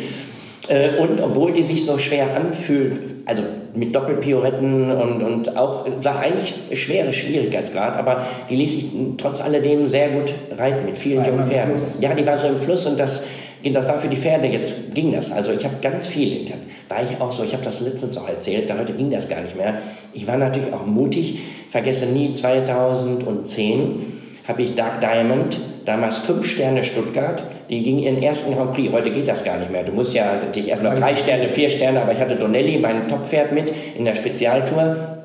[0.70, 3.42] Äh, und obwohl die sich so schwer anfühlt, also
[3.74, 8.86] mit Doppelpioretten und, und auch, war eigentlich schwerer Schwierigkeitsgrad, aber die ließ sich
[9.18, 11.74] trotz alledem sehr gut reiten mit vielen jungen Pferden.
[12.00, 13.24] Ja, die war so im Fluss und das,
[13.64, 15.32] das war für die Pferde, jetzt ging das.
[15.32, 16.46] Also ich habe ganz viel,
[16.88, 19.40] war ich auch so, ich habe das letztens auch erzählt, da heute ging das gar
[19.40, 19.78] nicht mehr.
[20.12, 25.58] Ich war natürlich auch mutig, vergesse nie 2010 habe ich Dark Diamond,
[25.90, 28.92] damals fünf Sterne Stuttgart, die ging ihren ersten Grand Prix.
[28.92, 29.82] Heute geht das gar nicht mehr.
[29.82, 33.52] Du musst ja dich erstmal drei Sterne, vier Sterne, aber ich hatte Donnelly, mein Top-Pferd
[33.52, 35.16] mit in der Spezialtour.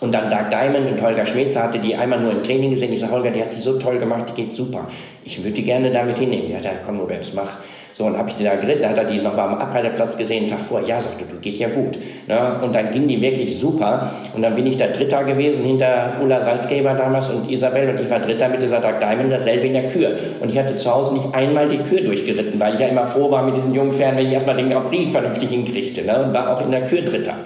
[0.00, 2.92] Und dann Dark Diamond und Holger Schmetzer hatte die einmal nur im Training gesehen.
[2.92, 4.88] Ich sage, Holger, die hat sie so toll gemacht, die geht super.
[5.24, 6.50] Ich würde die gerne damit hinnehmen.
[6.50, 7.58] Ja, komm Robert, mach.
[7.96, 10.42] So, und habe ich die da geritten, dann hat er die nochmal am Abreiterplatz gesehen,
[10.42, 10.82] einen Tag vor.
[10.82, 11.98] Ja, sagte du, geht ja gut.
[12.26, 12.60] Ne?
[12.62, 14.12] Und dann ging die wirklich super.
[14.34, 17.88] Und dann bin ich da Dritter gewesen, hinter Ulla Salzgeber damals und Isabel.
[17.88, 20.10] Und ich war Dritter mit dieser Dark Diamond, dasselbe in der Kür.
[20.40, 23.30] Und ich hatte zu Hause nicht einmal die Kür durchgeritten, weil ich ja immer froh
[23.30, 26.04] war mit diesen jungen Pferden, wenn ich erstmal den Grand Prix vernünftig hinkriegte.
[26.04, 26.22] Ne?
[26.22, 27.36] Und war auch in der Kür Dritter.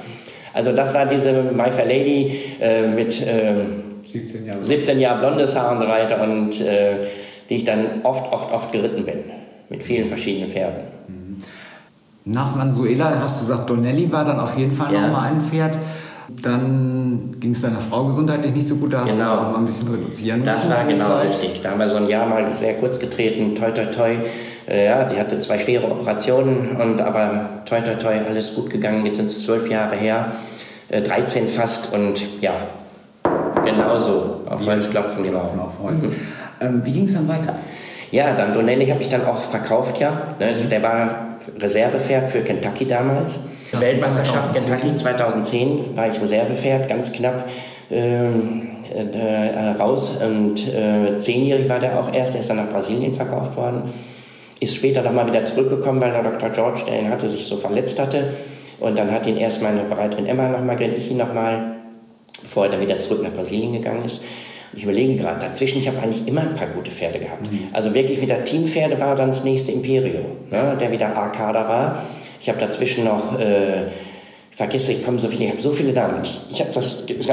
[0.53, 3.55] Also das war diese My Fair Lady äh, mit äh,
[4.05, 7.07] 17 Jahren 17 Jahre blondes Haar und so weiter und äh,
[7.49, 9.40] die ich dann oft, oft, oft geritten bin
[9.71, 10.85] mit vielen verschiedenen Pferden.
[12.27, 15.01] Nach Mansuela hast du gesagt, Donnelly war dann auf jeden Fall ja.
[15.07, 15.79] nochmal ein Pferd.
[16.43, 19.35] dann ging es deiner Frau gesundheitlich nicht so gut, da hast Genau.
[19.35, 20.71] du auch mal ein bisschen reduzieren Das müssen.
[20.71, 21.29] war für die genau Zeit.
[21.31, 21.61] richtig.
[21.63, 24.17] Da haben wir so ein Jahr mal sehr kurz getreten, toi toi toi.
[24.69, 29.05] Äh, ja, die hatte zwei schwere Operationen, und aber toi toi toi, alles gut gegangen.
[29.07, 30.33] Jetzt sind es zwölf Jahre her,
[30.89, 32.53] äh, 13 fast und ja,
[33.65, 35.41] genauso auf Holz klopfen, genau.
[35.41, 36.03] Auf Holz.
[36.61, 37.57] Ähm, wie ging es dann weiter?
[38.11, 40.35] Ja, dann Donelli habe ich dann auch verkauft, ja.
[40.39, 43.41] Ne, Der war Reservefährt für Kentucky damals.
[43.73, 44.71] Ja, Weltmeisterschaft 2010.
[44.71, 47.45] Kentucky 2010 war ich Reservepferd, ganz knapp
[47.91, 50.19] ähm, äh, raus.
[50.23, 53.93] Und äh, zehnjährig war der auch erst, der ist dann nach Brasilien verkauft worden.
[54.59, 56.51] Ist später nochmal wieder zurückgekommen, weil der Dr.
[56.51, 58.35] George, der ihn hatte, sich so verletzt hatte.
[58.81, 61.77] Und dann hat ihn erst meine Bereiterin Emma nochmal ich ihn nochmal,
[62.43, 64.23] bevor er dann wieder zurück nach Brasilien gegangen ist.
[64.73, 67.49] Ich überlege gerade, dazwischen, ich habe eigentlich immer ein paar gute Pferde gehabt.
[67.73, 72.05] Also wirklich wieder Teampferde war dann das nächste Imperio, ne, der wieder A-Kader war.
[72.41, 73.87] Ich habe dazwischen noch, äh,
[74.61, 76.17] vergesse, ich komme so viele, ich habe so viele Namen.
[76.23, 76.71] Ich, ich habe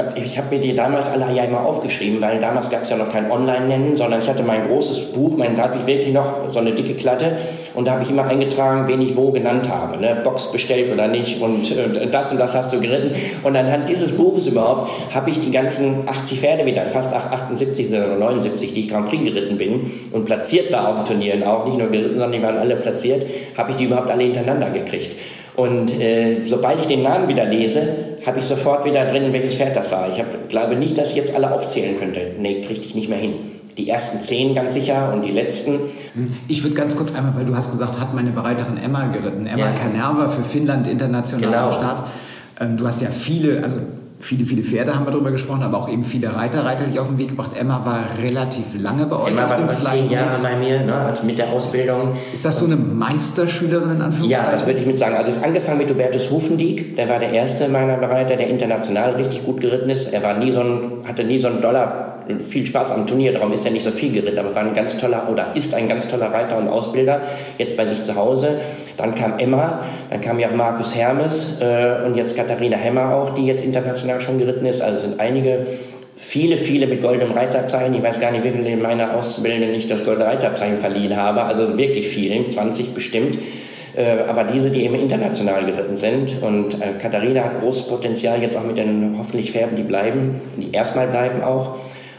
[0.08, 3.30] hab, mir die damals alle ja immer aufgeschrieben, weil damals gab es ja noch kein
[3.30, 6.72] Online-Nennen, sondern ich hatte mein großes Buch, mein, da hatte ich wirklich noch so eine
[6.72, 7.36] dicke Klatte
[7.74, 9.98] und da habe ich immer eingetragen, wen ich wo genannt habe.
[9.98, 10.18] Ne?
[10.24, 13.14] Box bestellt oder nicht und äh, das und das hast du geritten.
[13.42, 18.16] Und anhand dieses Buches überhaupt habe ich die ganzen 80 Pferde wieder, fast 78 oder
[18.16, 21.76] 79, die ich Grand Prix geritten bin und platziert war auf den Turnieren auch, nicht
[21.76, 23.26] nur geritten, sondern die waren alle platziert,
[23.58, 25.10] habe ich die überhaupt alle hintereinander gekriegt.
[25.58, 27.82] Und äh, sobald ich den Namen wieder lese,
[28.24, 30.08] habe ich sofort wieder drin, welches Pferd das war.
[30.08, 32.20] Ich hab, glaube nicht, dass ich jetzt alle aufzählen könnte.
[32.38, 33.32] Nee, kriegte ich nicht mehr hin.
[33.76, 35.80] Die ersten zehn ganz sicher und die letzten.
[36.46, 39.46] Ich würde ganz kurz einmal, weil du hast gesagt, hat meine Bereiterin Emma geritten.
[39.48, 39.72] Emma Ja.
[39.72, 41.64] Kanerva für Finnland international Genau.
[41.66, 42.02] am Start.
[42.60, 43.78] Ähm, du hast ja viele, also
[44.20, 47.08] viele, viele Pferde haben wir darüber gesprochen, aber auch eben viele Reiter, Reiter dich auf
[47.08, 47.52] den Weg gebracht.
[47.58, 50.80] Emma war relativ lange bei euch Emma auf war dem über zehn Jahre bei mir,
[50.80, 52.14] ne, also mit der Ausbildung.
[52.32, 54.46] Ist das so eine Meisterschülerin in Anführungszeichen?
[54.46, 55.14] Ja, das würde ich mit sagen.
[55.16, 59.60] Also angefangen mit Hubertus Hufendieck, der war der erste meiner Bereiter, der international richtig gut
[59.60, 60.12] geritten ist.
[60.12, 62.17] Er war nie so ein, hatte nie so einen Dollar,
[62.48, 64.96] viel Spaß am Turnier, darum ist er nicht so viel geritten, aber war ein ganz
[64.96, 67.22] toller oder ist ein ganz toller Reiter und Ausbilder,
[67.58, 68.60] jetzt bei sich zu Hause.
[68.96, 73.30] Dann kam Emma, dann kam ja auch Markus Hermes äh, und jetzt Katharina Hemmer auch,
[73.30, 74.80] die jetzt international schon geritten ist.
[74.80, 75.66] Also sind einige
[76.16, 77.94] viele, viele mit goldenem Reiterzeichen.
[77.94, 81.42] Ich weiß gar nicht, wie viele in meiner Auszubildenden nicht das goldene Reiterzeichen verliehen habe.
[81.42, 83.38] Also wirklich vielen, 20 bestimmt.
[83.98, 86.42] Äh, aber diese, die eben international geritten sind.
[86.42, 90.72] Und äh, Katharina hat großes Potenzial jetzt auch mit den hoffentlich Pferden, die bleiben, die
[90.72, 91.76] erstmal bleiben auch.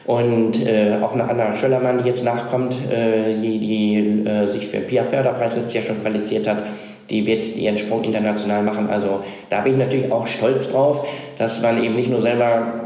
[0.10, 4.78] Und äh, auch eine Anna Schöllermann, die jetzt nachkommt, äh, die, die äh, sich für
[4.78, 6.64] den Pia-Förderpreis letztes Jahr schon qualifiziert hat,
[7.12, 8.90] die wird ihren Sprung international machen.
[8.90, 12.86] Also da bin ich natürlich auch stolz drauf, dass man eben nicht nur selber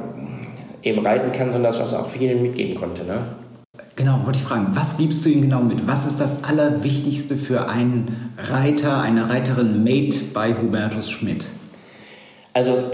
[0.84, 3.06] eben reiten kann, sondern dass was auch vielen mitgeben konnte.
[3.06, 3.20] Ne?
[3.96, 5.88] Genau, wollte ich fragen, was gibst du ihm genau mit?
[5.88, 11.48] Was ist das Allerwichtigste für einen Reiter, eine Reiterin Mate bei Hubertus Schmidt?
[12.54, 12.92] Also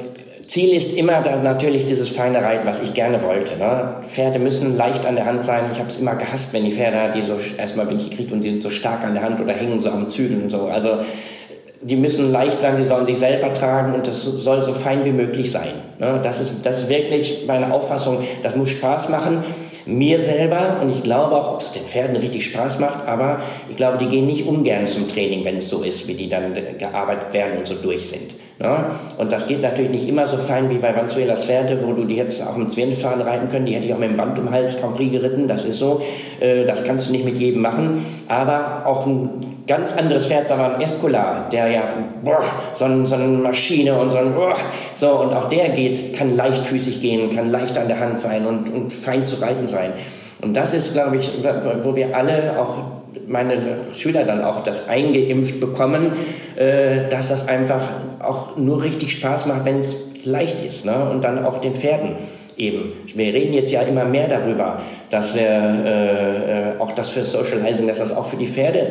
[0.50, 3.56] Ziel ist immer natürlich dieses feine Reiten, was ich gerne wollte.
[3.56, 3.98] Ne?
[4.08, 5.66] Pferde müssen leicht an der Hand sein.
[5.72, 8.42] Ich habe es immer gehasst, wenn die Pferde, die so erstmal bin ich gekriegt und
[8.42, 10.62] die sind so stark an der Hand oder hängen so am Zügel und so.
[10.62, 10.98] Also
[11.82, 15.12] die müssen leicht sein, die sollen sich selber tragen und das soll so fein wie
[15.12, 15.72] möglich sein.
[16.00, 16.20] Ne?
[16.24, 18.18] Das, ist, das ist wirklich meine Auffassung.
[18.42, 19.44] Das muss Spaß machen.
[19.86, 23.76] Mir selber und ich glaube auch, ob es den Pferden richtig Spaß macht, aber ich
[23.76, 27.34] glaube, die gehen nicht ungern zum Training, wenn es so ist, wie die dann gearbeitet
[27.34, 28.34] werden und so durch sind.
[28.60, 28.86] Ne?
[29.17, 32.15] Und das geht natürlich nicht immer so fein wie bei Vanzuelas Pferde, wo du die
[32.15, 33.65] jetzt auch im Zwirnsfahren reiten können.
[33.65, 35.80] Die hätte ich auch mit dem Band um den Hals Grand Prix geritten, das ist
[35.80, 36.02] so.
[36.41, 38.04] Äh, Das kannst du nicht mit jedem machen.
[38.28, 41.84] Aber auch ein ganz anderes Pferd, sagen wir ein Escolar, der ja
[42.22, 42.43] boah,
[42.74, 44.56] so, ein, so eine Maschine und so ein boah,
[44.95, 48.74] so und auch der geht, kann leichtfüßig gehen, kann leicht an der Hand sein und,
[48.74, 49.91] und fein zu reiten sein.
[50.41, 51.32] Und das ist, glaube ich,
[51.84, 52.99] wo wir alle auch
[53.30, 56.12] meine Schüler dann auch das eingeimpft bekommen,
[56.56, 57.82] äh, dass das einfach
[58.20, 61.10] auch nur richtig Spaß macht, wenn es leicht ist ne?
[61.10, 62.15] und dann auch den Pferden
[62.58, 62.92] eben.
[63.15, 67.88] Wir reden jetzt ja immer mehr darüber, dass wir äh, äh, auch das für Socializing,
[67.88, 68.88] dass das auch für die Pferde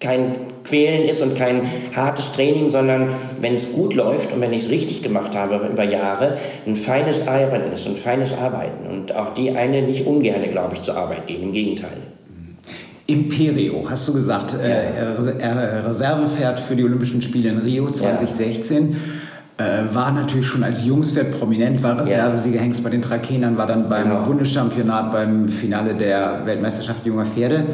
[0.00, 1.62] kein Quälen ist und kein
[1.96, 5.82] hartes Training, sondern wenn es gut läuft und wenn ich es richtig gemacht habe über
[5.82, 8.86] Jahre, ein feines Arbeiten ist, ein feines Arbeiten.
[8.86, 11.96] Und auch die eine nicht ungerne, glaube ich, zur Arbeit gehen, im Gegenteil.
[13.10, 14.98] Imperio, hast du gesagt, äh,
[15.38, 18.96] äh, Reservepferd für die Olympischen Spiele in Rio 2016.
[19.56, 23.66] Äh, war natürlich schon als junges Pferd prominent, war Reservesieger, Hengst bei den Trakenern, war
[23.66, 24.22] dann beim Genau.
[24.24, 27.64] Bundeschampionat, beim Finale der Weltmeisterschaft junger Pferde.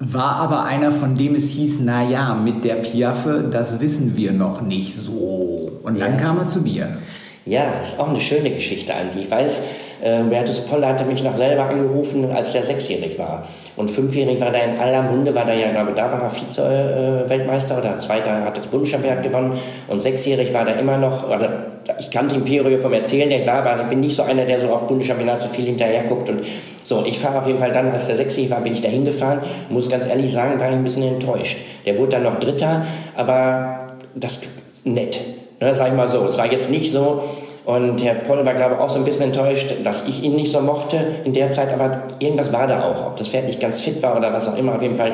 [0.00, 4.32] War aber einer, von dem es hieß, na ja, mit der Piaffe, das wissen wir
[4.32, 5.70] noch nicht so.
[5.84, 6.18] Und dann Ja.
[6.18, 6.98] kam er zu dir.
[7.46, 9.26] Ja, ist auch eine schöne Geschichte eigentlich.
[9.26, 9.60] Ich weiß,
[10.02, 13.46] Äh, Hubertus Poll hatte mich noch selber angerufen, als der sechsjährig war.
[13.76, 17.78] Und fünfjährig war der in aller Munde, war der ja, glaube da war er Vize-Weltmeister
[17.78, 19.58] oder Zweiter, hat das Bundeschampionat gewonnen.
[19.88, 21.66] Und sechsjährig war der immer noch, oder
[21.98, 24.68] ich kannte Imperio vom Erzählen, der war, aber ich bin nicht so einer, der so
[24.68, 26.28] auf Bundeschampionat so viel hinterher guckt.
[26.28, 26.40] Und
[26.82, 29.40] so, ich fahre auf jeden Fall dann, als der sechsjährig war, bin ich da hingefahren.
[29.70, 31.58] Muss ganz ehrlich sagen, war ich ein bisschen enttäuscht.
[31.86, 32.84] Der wurde dann noch Dritter,
[33.16, 34.40] aber das
[34.84, 35.20] nett.
[35.60, 36.24] Ne, sag ich mal so.
[36.26, 37.22] Es war jetzt nicht so,
[37.68, 40.50] und Herr Poll war, glaube ich, auch so ein bisschen enttäuscht, dass ich ihn nicht
[40.50, 43.08] so mochte in der Zeit, aber irgendwas war da auch.
[43.08, 45.12] Ob das Pferd nicht ganz fit war oder was auch immer, auf jeden Fall.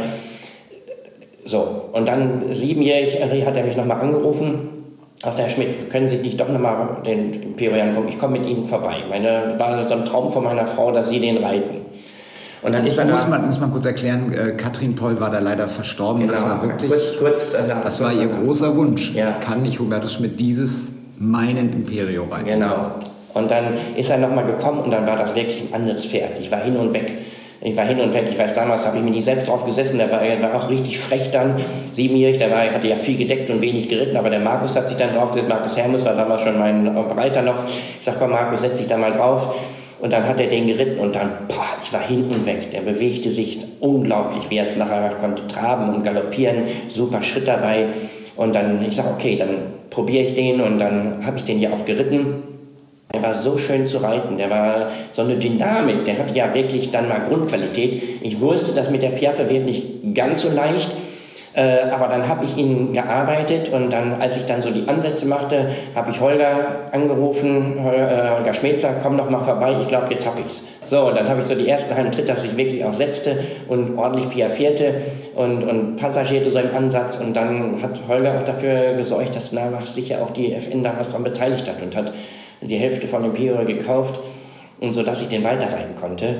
[1.44, 4.68] So, und dann siebenjährig hat er mich nochmal angerufen.
[5.24, 8.06] Der Herr Schmidt, können Sie nicht doch nochmal den Imperial angucken?
[8.08, 8.98] Ich komme mit Ihnen vorbei.
[9.10, 11.80] Meine, war so ein Traum von meiner Frau, dass Sie den reiten.
[12.62, 15.30] Und dann ist er muss, da, man, muss man kurz erklären, äh, Katrin Poll war
[15.30, 16.20] da leider verstorben.
[16.20, 19.12] Genau, das war wirklich, kurz, kurz, äh, das war ihr großer Wunsch.
[19.12, 19.32] Ja.
[19.40, 22.44] Kann nicht Hubertus Schmidt dieses meinen Imperio rein.
[22.44, 22.92] Genau.
[23.34, 26.38] Und dann ist er nochmal gekommen und dann war das wirklich ein anderes Pferd.
[26.40, 27.18] Ich war hin und weg.
[27.60, 28.26] Ich war hin und weg.
[28.30, 29.98] Ich weiß, damals habe ich mir nicht selbst drauf gesessen.
[29.98, 31.56] Der war, war auch richtig frech dann.
[31.90, 34.16] Siebenjährig, der war, hatte ja viel gedeckt und wenig geritten.
[34.16, 35.48] Aber der Markus hat sich dann drauf gesetzt.
[35.48, 37.64] Markus Hermes war damals schon mein Breiter noch.
[37.64, 39.56] Ich sag, komm, Markus, setz dich da mal drauf.
[39.98, 42.70] Und dann hat er den geritten und dann, boah, ich war hin und weg.
[42.70, 46.64] Der bewegte sich unglaublich, wie er es nachher konnte, traben und galoppieren.
[46.88, 47.86] Super Schritt dabei.
[48.36, 51.70] Und dann, ich sage, okay, dann probiere ich den und dann habe ich den ja
[51.70, 52.42] auch geritten.
[53.08, 56.90] Er war so schön zu reiten, der war so eine Dynamik, der hatte ja wirklich
[56.90, 58.02] dann mal Grundqualität.
[58.22, 60.90] Ich wusste, dass mit der Piaffe wird nicht ganz so leicht,
[61.54, 65.26] äh, aber dann habe ich ihn gearbeitet und dann, als ich dann so die Ansätze
[65.26, 70.26] machte, habe ich Holger angerufen, äh, Holger Schmetzer, komm doch mal vorbei, ich glaube, jetzt
[70.26, 70.66] habe ich's.
[70.82, 73.38] So, und dann habe ich so die ersten halben Tritt, dass ich wirklich auch setzte
[73.68, 74.94] und ordentlich piaffierte
[75.36, 79.86] und, und passagierte so im Ansatz und dann hat Holger auch dafür gesorgt, dass danach
[79.86, 82.12] sicher auch die FN damals daran beteiligt hat und hat
[82.62, 84.18] die Hälfte von Pio gekauft
[84.80, 86.36] und so, dass ich den weiterreiten konnte.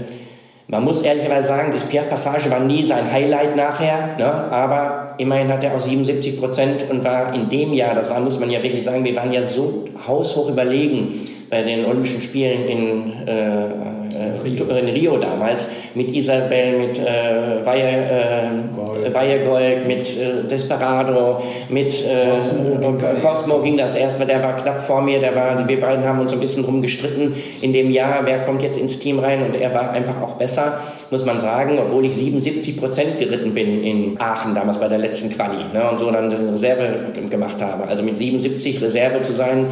[0.67, 4.25] Man muss ehrlicherweise sagen, das Pierre Passage war nie sein Highlight nachher, ne?
[4.51, 8.41] aber immerhin hat er auch 77 Prozent und war in dem Jahr, das war, muss
[8.41, 13.29] man ja wirklich sagen, wir waren ja so haushoch überlegen bei den Olympischen Spielen in
[13.29, 14.04] äh,
[14.45, 14.65] Rio.
[14.65, 23.21] In Rio damals mit Isabel, mit äh, Weihe, äh, Weihegold, mit äh, Desperado, mit äh,
[23.21, 26.21] Cosmo ging das erst, weil der war knapp vor mir, der war, wir beiden haben
[26.21, 29.45] uns so ein bisschen drum gestritten in dem Jahr, wer kommt jetzt ins Team rein
[29.45, 30.79] und er war einfach auch besser,
[31.11, 35.31] muss man sagen, obwohl ich 77 Prozent geritten bin in Aachen damals bei der letzten
[35.31, 37.87] Quali ne, und so dann Reserve gemacht habe.
[37.89, 39.67] Also mit 77 Reserve zu sein,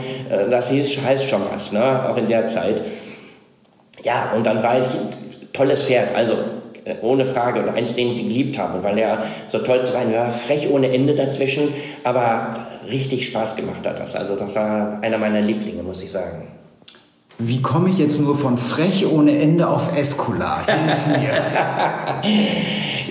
[0.51, 2.83] das heißt schon was, ne, auch in der Zeit.
[4.03, 4.87] Ja, und dann war ich
[5.53, 6.35] tolles Pferd, also
[6.85, 10.13] äh, ohne Frage und eins, den ich geliebt habe, weil er so toll zu rein
[10.13, 12.51] war, frech ohne Ende dazwischen, aber
[12.89, 14.17] richtig Spaß gemacht hat das.
[14.17, 16.49] Also das war einer meiner Lieblinge, muss ich sagen.
[17.39, 20.65] Wie komme ich jetzt nur von frech ohne Ende auf Escolar?
[20.67, 21.33] Hilf mir.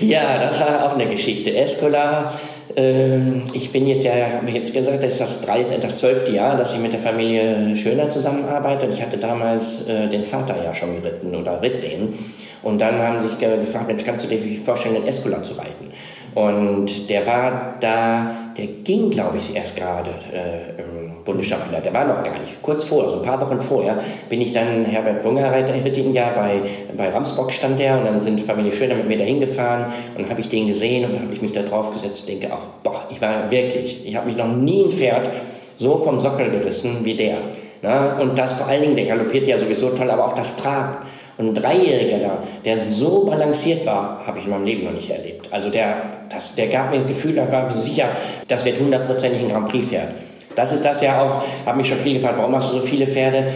[0.08, 1.54] ja, das war auch eine Geschichte.
[1.54, 2.38] Escolar ähm,
[2.74, 6.80] ich bin jetzt ja, habe ich jetzt gesagt, das ist das, zwölfte Jahr, dass ich
[6.80, 8.86] mit der Familie Schöner zusammenarbeite.
[8.86, 12.18] Und ich hatte damals äh, den Vater ja schon geritten oder ritt den.
[12.62, 15.90] Und dann haben sie sich gefragt, Mensch, kannst du dir vorstellen, den Escola zu reiten?
[16.34, 20.82] Und der war da, der ging, glaube ich, erst gerade äh,
[21.24, 22.60] Der war noch gar nicht.
[22.62, 26.30] Kurz vorher, so ein paar Wochen vorher, bin ich dann, Herbert Bunger ritt ihn ja,
[26.34, 26.60] bei,
[26.96, 30.40] bei Ramsbock stand der und dann sind Familie Schöner mit mir dahin gefahren und habe
[30.40, 33.50] ich den gesehen und habe ich mich da drauf gesetzt denke auch, boah, ich war
[33.50, 35.30] wirklich, ich habe mich noch nie ein Pferd
[35.76, 37.38] so vom Sockel gerissen wie der.
[37.82, 40.98] Na, und das vor allen Dingen, der galoppiert ja sowieso toll, aber auch das Tragen.
[41.38, 45.10] Und ein Dreijähriger da, der so balanciert war, habe ich in meinem Leben noch nicht
[45.10, 45.48] erlebt.
[45.50, 48.10] Also der, das, der gab mir ein Gefühl, da war ich sicher,
[48.46, 50.14] das wird hundertprozentig ein Grand Prix-Pferd.
[50.54, 53.06] Das ist das ja auch, habe mich schon viel gefragt, warum hast du so viele
[53.06, 53.46] Pferde?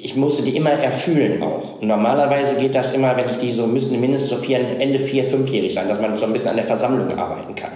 [0.00, 1.80] Ich musste die immer erfühlen auch.
[1.80, 5.24] Und normalerweise geht das immer, wenn ich die so, müssten mindestens so vier, Ende vier,
[5.24, 7.72] fünfjährig sein, dass man so ein bisschen an der Versammlung arbeiten kann.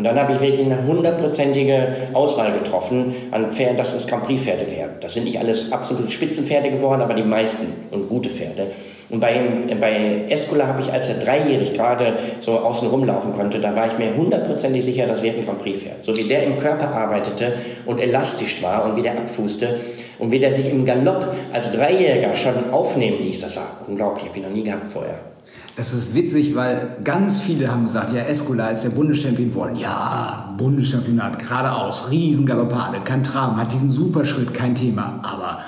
[0.00, 4.70] Und dann habe ich wirklich eine hundertprozentige Auswahl getroffen an Pferden, dass das Grand Prix-Pferde
[4.70, 4.92] werden.
[5.02, 8.68] Das sind nicht alles absolute Spitzenpferde geworden, aber die meisten und gute Pferde.
[9.10, 9.38] Und bei,
[9.78, 13.98] bei Escola habe ich, als er dreijährig gerade so außen rumlaufen konnte, da war ich
[13.98, 16.02] mir hundertprozentig sicher, das wird ein Grand Prix-Pferd.
[16.02, 17.52] So wie der im Körper arbeitete
[17.84, 19.80] und elastisch war und wie der abfußte
[20.18, 24.30] und wie der sich im Galopp als Dreijähriger schon aufnehmen ließ, das war unglaublich, ich
[24.30, 25.29] habe ihn noch nie gehabt vorher.
[25.76, 29.76] Das ist witzig, weil ganz viele haben gesagt, ja, Escola ist der Bundeschampion geworden.
[29.76, 35.20] Ja, Bundeschampionat, geradeaus, Riesengaloppade, kein Traum, hat diesen Superschritt, kein Thema.
[35.22, 35.60] Aber,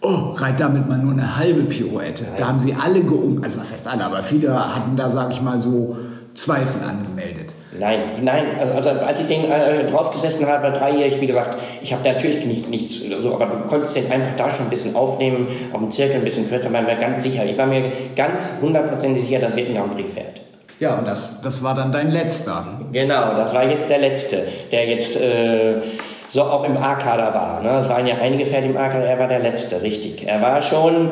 [0.00, 2.26] oh, reit damit mal nur eine halbe Pirouette.
[2.36, 3.40] Da haben sie alle geum...
[3.42, 5.96] Also was heißt alle, aber viele hatten da, sage ich mal, so
[6.34, 7.54] Zweifel angemeldet.
[7.78, 12.02] Nein, nein, also, also als ich den äh, draufgesessen habe, dreijährig, wie gesagt, ich habe
[12.08, 15.78] natürlich nicht nichts so, aber du konntest den einfach da schon ein bisschen aufnehmen, auf
[15.78, 17.44] dem Zirkel ein bisschen kürzer, waren wir ganz sicher.
[17.44, 20.40] Ich war mir ganz hundertprozentig sicher, dass wird ein Grand Prix fährt.
[20.80, 22.64] Ja, und das, das war dann dein letzter.
[22.92, 25.80] Genau, das war jetzt der letzte, der jetzt äh,
[26.28, 27.62] so auch im A-Kader war.
[27.62, 27.80] Ne?
[27.80, 30.26] Es waren ja einige Pferde im A-Kader, er war der letzte, richtig.
[30.26, 31.10] Er war schon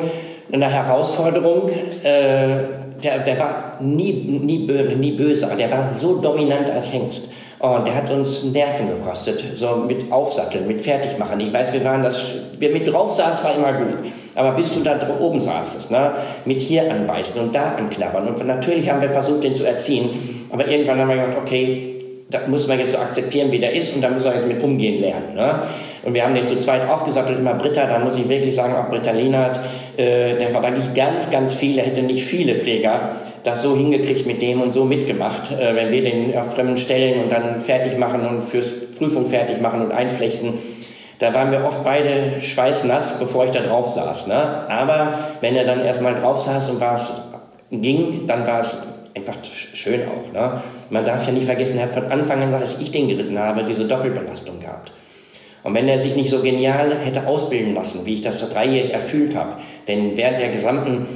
[0.51, 1.69] eine Herausforderung.
[2.03, 7.29] Äh, der, der war nie, nie, nie böse, der war so dominant als Hengst.
[7.59, 11.39] Und der hat uns Nerven gekostet, so mit Aufsatteln, mit Fertigmachen.
[11.39, 14.11] Ich weiß, wir waren das, wer mit drauf saß, war immer gut.
[14.35, 16.11] Aber bis du da oben saßest, ne,
[16.45, 18.27] mit hier anbeißen und da anknabbern.
[18.27, 20.47] Und natürlich haben wir versucht, den zu erziehen.
[20.51, 21.96] Aber irgendwann haben wir gesagt, okay,
[22.29, 24.61] da muss man jetzt so akzeptieren, wie der ist und da müssen wir jetzt mit
[24.61, 25.35] umgehen lernen.
[25.35, 25.61] Ne?
[26.03, 28.89] Und wir haben den zu zweit aufgesattelt, immer Britta, da muss ich wirklich sagen, auch
[28.89, 29.59] Britta Lehnert,
[29.95, 33.15] äh, der verdanke ich ganz, ganz viel, der hätte nicht viele Pfleger
[33.47, 37.23] das so hingekriegt mit dem und so mitgemacht, äh, wenn wir den auf fremden Stellen
[37.23, 40.55] und dann fertig machen und fürs Prüfung fertig machen und einflechten.
[41.19, 44.27] Da waren wir oft beide schweißnass, bevor ich da drauf saß.
[44.27, 44.69] Ne?
[44.69, 47.13] Aber wenn er dann erstmal drauf saß und es
[47.71, 48.77] ging, dann war es
[49.17, 50.31] einfach schön auch.
[50.31, 50.61] Ne?
[50.89, 53.63] Man darf ja nicht vergessen, er hat von Anfang an, als ich den geritten habe,
[53.63, 54.91] diese Doppelbelastung gehabt.
[55.63, 58.93] Und wenn er sich nicht so genial hätte ausbilden lassen, wie ich das so dreijährig
[58.93, 59.55] erfüllt habe,
[59.87, 61.07] denn während der gesamten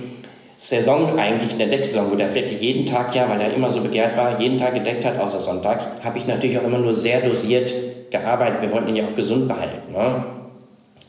[0.57, 3.81] Saison eigentlich in der Decksaison, wo der wirklich jeden Tag ja, weil er immer so
[3.81, 7.21] begehrt war, jeden Tag gedeckt hat, außer sonntags, habe ich natürlich auch immer nur sehr
[7.21, 7.73] dosiert
[8.11, 8.61] gearbeitet.
[8.61, 9.91] Wir wollten ihn ja auch gesund behalten.
[9.91, 10.40] Ne?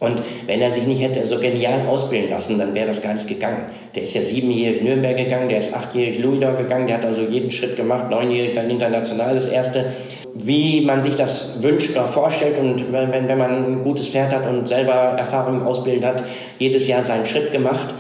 [0.03, 3.29] Und wenn er sich nicht hätte so genial ausbilden lassen, dann wäre das gar nicht
[3.29, 3.67] gegangen.
[3.95, 7.53] Der ist ja siebenjährig Nürnberg gegangen, der ist achtjährig Louisdor gegangen, der hat also jeden
[7.53, 9.93] Schritt gemacht, neunjährig dann international das erste.
[10.35, 14.47] Wie man sich das wünscht oder vorstellt und wenn, wenn man ein gutes Pferd hat
[14.47, 16.25] und selber Erfahrung Ausbilden hat,
[16.59, 17.95] jedes Jahr seinen Schritt gemacht.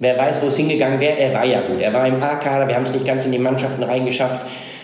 [0.00, 1.80] Wer weiß, wo es hingegangen wäre, er war ja gut.
[1.80, 4.40] Er war im A-Kader, wir haben es nicht ganz in die Mannschaften reingeschafft.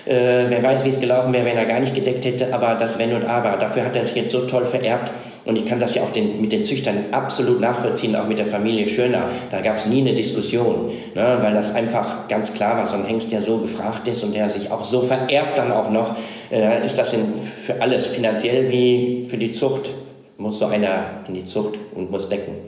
[0.06, 2.98] Äh, wer weiß, wie es gelaufen wäre, wenn er gar nicht gedeckt hätte, aber das
[2.98, 3.58] Wenn und Aber.
[3.58, 5.10] Dafür hat er sich jetzt so toll vererbt
[5.48, 8.44] und ich kann das ja auch den, mit den Züchtern absolut nachvollziehen, auch mit der
[8.44, 9.30] Familie Schöner.
[9.50, 12.84] Da gab es nie eine Diskussion, ne, weil das einfach ganz klar war.
[12.84, 15.88] So ein Hengst, der so gefragt ist und der sich auch so vererbt dann auch
[15.88, 16.16] noch,
[16.50, 19.90] äh, ist das in, für alles, finanziell wie für die Zucht,
[20.36, 22.67] muss so einer in die Zucht und muss decken.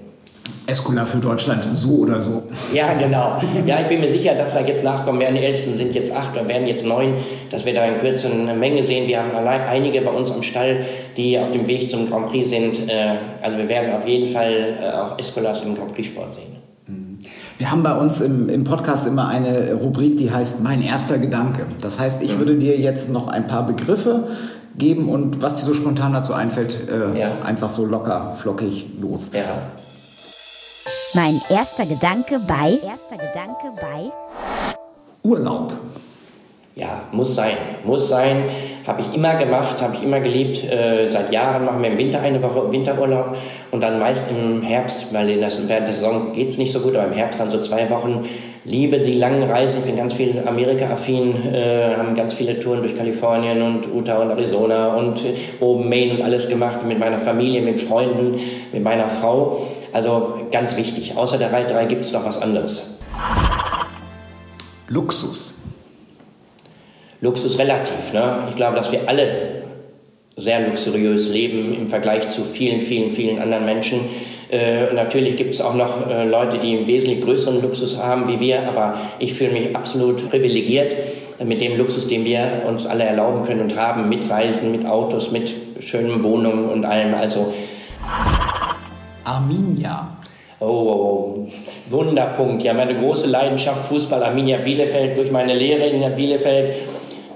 [0.67, 2.45] Escola für Deutschland, so oder so.
[2.73, 3.37] Ja, genau.
[3.67, 5.35] Ja, ich bin mir sicher, dass da jetzt nachkommen werden.
[5.35, 7.15] Die Ältesten sind jetzt acht oder werden jetzt neun,
[7.51, 9.09] dass wir da in Kürze eine Menge sehen.
[9.09, 10.85] Wir haben allein einige bei uns am Stall,
[11.17, 12.89] die auf dem Weg zum Grand Prix sind.
[12.89, 16.57] Äh, also wir werden auf jeden Fall äh, auch Escolas im Grand Prix Sport sehen.
[16.87, 17.19] Mhm.
[17.59, 21.67] Wir haben bei uns im, im, Podcast immer eine Rubrik, die heißt Mein erster Gedanke.
[21.81, 22.39] Das heißt, ich mhm.
[22.39, 24.29] würde dir jetzt noch ein paar Begriffe
[24.79, 27.33] geben und was dir so spontan dazu einfällt, äh, ja.
[27.45, 29.31] einfach so locker, flockig los.
[29.35, 29.43] Ja.
[31.12, 34.12] Mein erster Gedanke bei erster Gedanke bei
[35.25, 35.73] Urlaub.
[36.77, 38.44] Ja, muss sein, muss sein.
[38.87, 40.62] Habe ich immer gemacht, habe ich immer geliebt.
[40.62, 43.37] Äh, seit Jahren machen wir im Winter eine Woche Winterurlaub
[43.73, 46.79] und dann meist im Herbst, weil in das, während der Saison geht es nicht so
[46.79, 48.25] gut, aber im Herbst dann so zwei Wochen.
[48.64, 52.94] Liebe die langen Reisen, ich bin ganz viel Amerika-affin, äh, haben ganz viele Touren durch
[52.94, 55.25] Kalifornien und Utah und Arizona und
[55.59, 58.38] oben Maine und alles gemacht mit meiner Familie, mit Freunden,
[58.73, 59.66] mit meiner Frau.
[59.92, 62.98] Also ganz wichtig, außer der Reiterei gibt es noch was anderes.
[64.88, 65.55] Luxus.
[67.20, 68.12] Luxus relativ.
[68.12, 68.44] Ne?
[68.48, 69.61] Ich glaube, dass wir alle
[70.37, 74.00] sehr luxuriös leben im Vergleich zu vielen, vielen, vielen anderen Menschen.
[74.50, 78.40] Äh, natürlich gibt es auch noch äh, Leute, die einen wesentlich größeren Luxus haben wie
[78.40, 80.94] wir, aber ich fühle mich absolut privilegiert
[81.44, 85.31] mit dem Luxus, den wir uns alle erlauben können und haben, mit Reisen, mit Autos,
[85.31, 87.14] mit schönen Wohnungen und allem.
[87.14, 87.53] Also
[89.31, 90.16] Arminia.
[90.59, 91.47] Oh,
[91.88, 92.62] Wunderpunkt.
[92.64, 96.75] Ja, meine große Leidenschaft Fußball Arminia Bielefeld durch meine Lehre in der Bielefeld.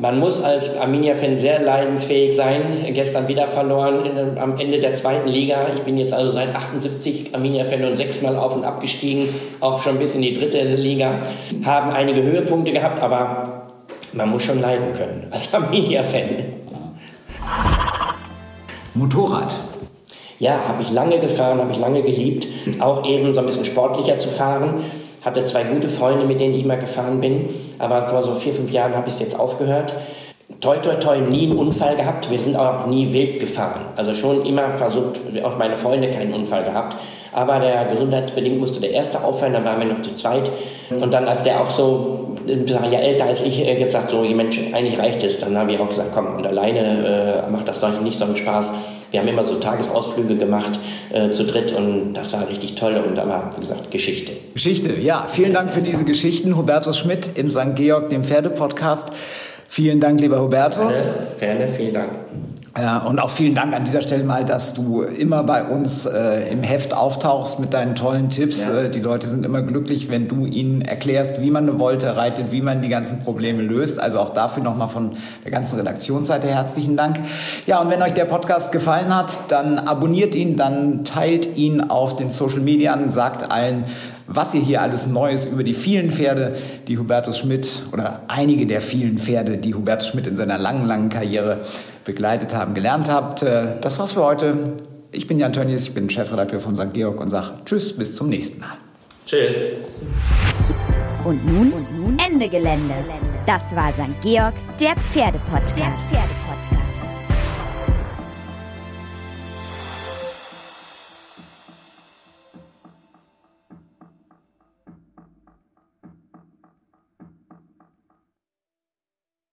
[0.01, 2.63] Man muss als Arminia-Fan sehr leidensfähig sein.
[2.93, 5.69] Gestern wieder verloren in, am Ende der zweiten Liga.
[5.73, 9.29] Ich bin jetzt also seit 78 Arminia-Fan und sechsmal auf und abgestiegen,
[9.61, 11.21] auch schon bis in die dritte Liga.
[11.65, 13.69] Haben einige Höhepunkte gehabt, aber
[14.13, 16.45] man muss schon leiden können als Arminia-Fan.
[18.95, 19.55] Motorrad.
[20.39, 22.47] Ja, habe ich lange gefahren, habe ich lange geliebt.
[22.81, 24.85] Auch eben so ein bisschen sportlicher zu fahren.
[25.25, 27.49] Hatte zwei gute Freunde, mit denen ich mal gefahren bin.
[27.79, 29.95] Aber vor so vier, fünf Jahren habe ich es jetzt aufgehört.
[30.61, 32.31] Toi, toi, toi, nie einen Unfall gehabt.
[32.31, 33.81] Wir sind auch nie wild gefahren.
[33.97, 36.97] Also schon immer versucht, auch meine Freunde keinen Unfall gehabt.
[37.33, 40.51] Aber der gesundheitsbedingt musste der erste aufhören, dann waren wir noch zu zweit.
[40.91, 44.23] Und dann, als der auch so ein paar Jahre älter als ich äh, gesagt, so,
[44.23, 45.41] Mensch, eigentlich reicht es.
[45.41, 48.37] Dann habe ich auch gesagt, komm, und alleine äh, macht das doch nicht so einen
[48.37, 48.73] Spaß.
[49.15, 50.77] Wir haben immer so Tagesausflüge gemacht
[51.13, 54.33] äh, zu dritt und das war richtig toll und aber, wie gesagt, Geschichte.
[54.55, 55.27] Geschichte, ja.
[55.29, 56.57] Vielen Dank für diese Geschichten.
[56.57, 57.77] Hubertus Schmidt im St.
[57.77, 59.11] Georg, dem Pferdepodcast.
[59.69, 60.93] Vielen Dank, lieber Hubertus.
[61.39, 62.11] Gerne, gerne vielen Dank.
[62.77, 66.51] Ja, und auch vielen Dank an dieser Stelle mal, dass du immer bei uns äh,
[66.51, 68.67] im Heft auftauchst mit deinen tollen Tipps.
[68.67, 68.83] Ja.
[68.83, 72.51] Äh, die Leute sind immer glücklich, wenn du ihnen erklärst, wie man eine Wolte reitet,
[72.51, 74.01] wie man die ganzen Probleme löst.
[74.01, 75.13] Also auch dafür nochmal von
[75.45, 77.21] der ganzen Redaktionsseite herzlichen Dank.
[77.67, 82.17] Ja, und wenn euch der Podcast gefallen hat, dann abonniert ihn, dann teilt ihn auf
[82.17, 83.85] den Social Medien, sagt allen,
[84.27, 86.57] was ihr hier alles Neues über die vielen Pferde,
[86.89, 91.09] die Hubertus Schmidt oder einige der vielen Pferde, die Hubertus Schmidt in seiner langen, langen
[91.09, 91.61] Karriere
[92.05, 93.43] begleitet haben, gelernt habt.
[93.43, 94.59] Äh, das war's für heute.
[95.13, 96.93] Ich bin Jan Tönnies, ich bin Chefredakteur von St.
[96.93, 98.77] Georg und sage Tschüss, bis zum nächsten Mal.
[99.27, 99.65] Tschüss.
[101.25, 102.95] Und nun, und nun Ende Gelände.
[103.47, 104.21] Das war St.
[104.23, 105.77] Georg, der Pferdepodcast.
[105.77, 106.84] Der Pferdepodcast.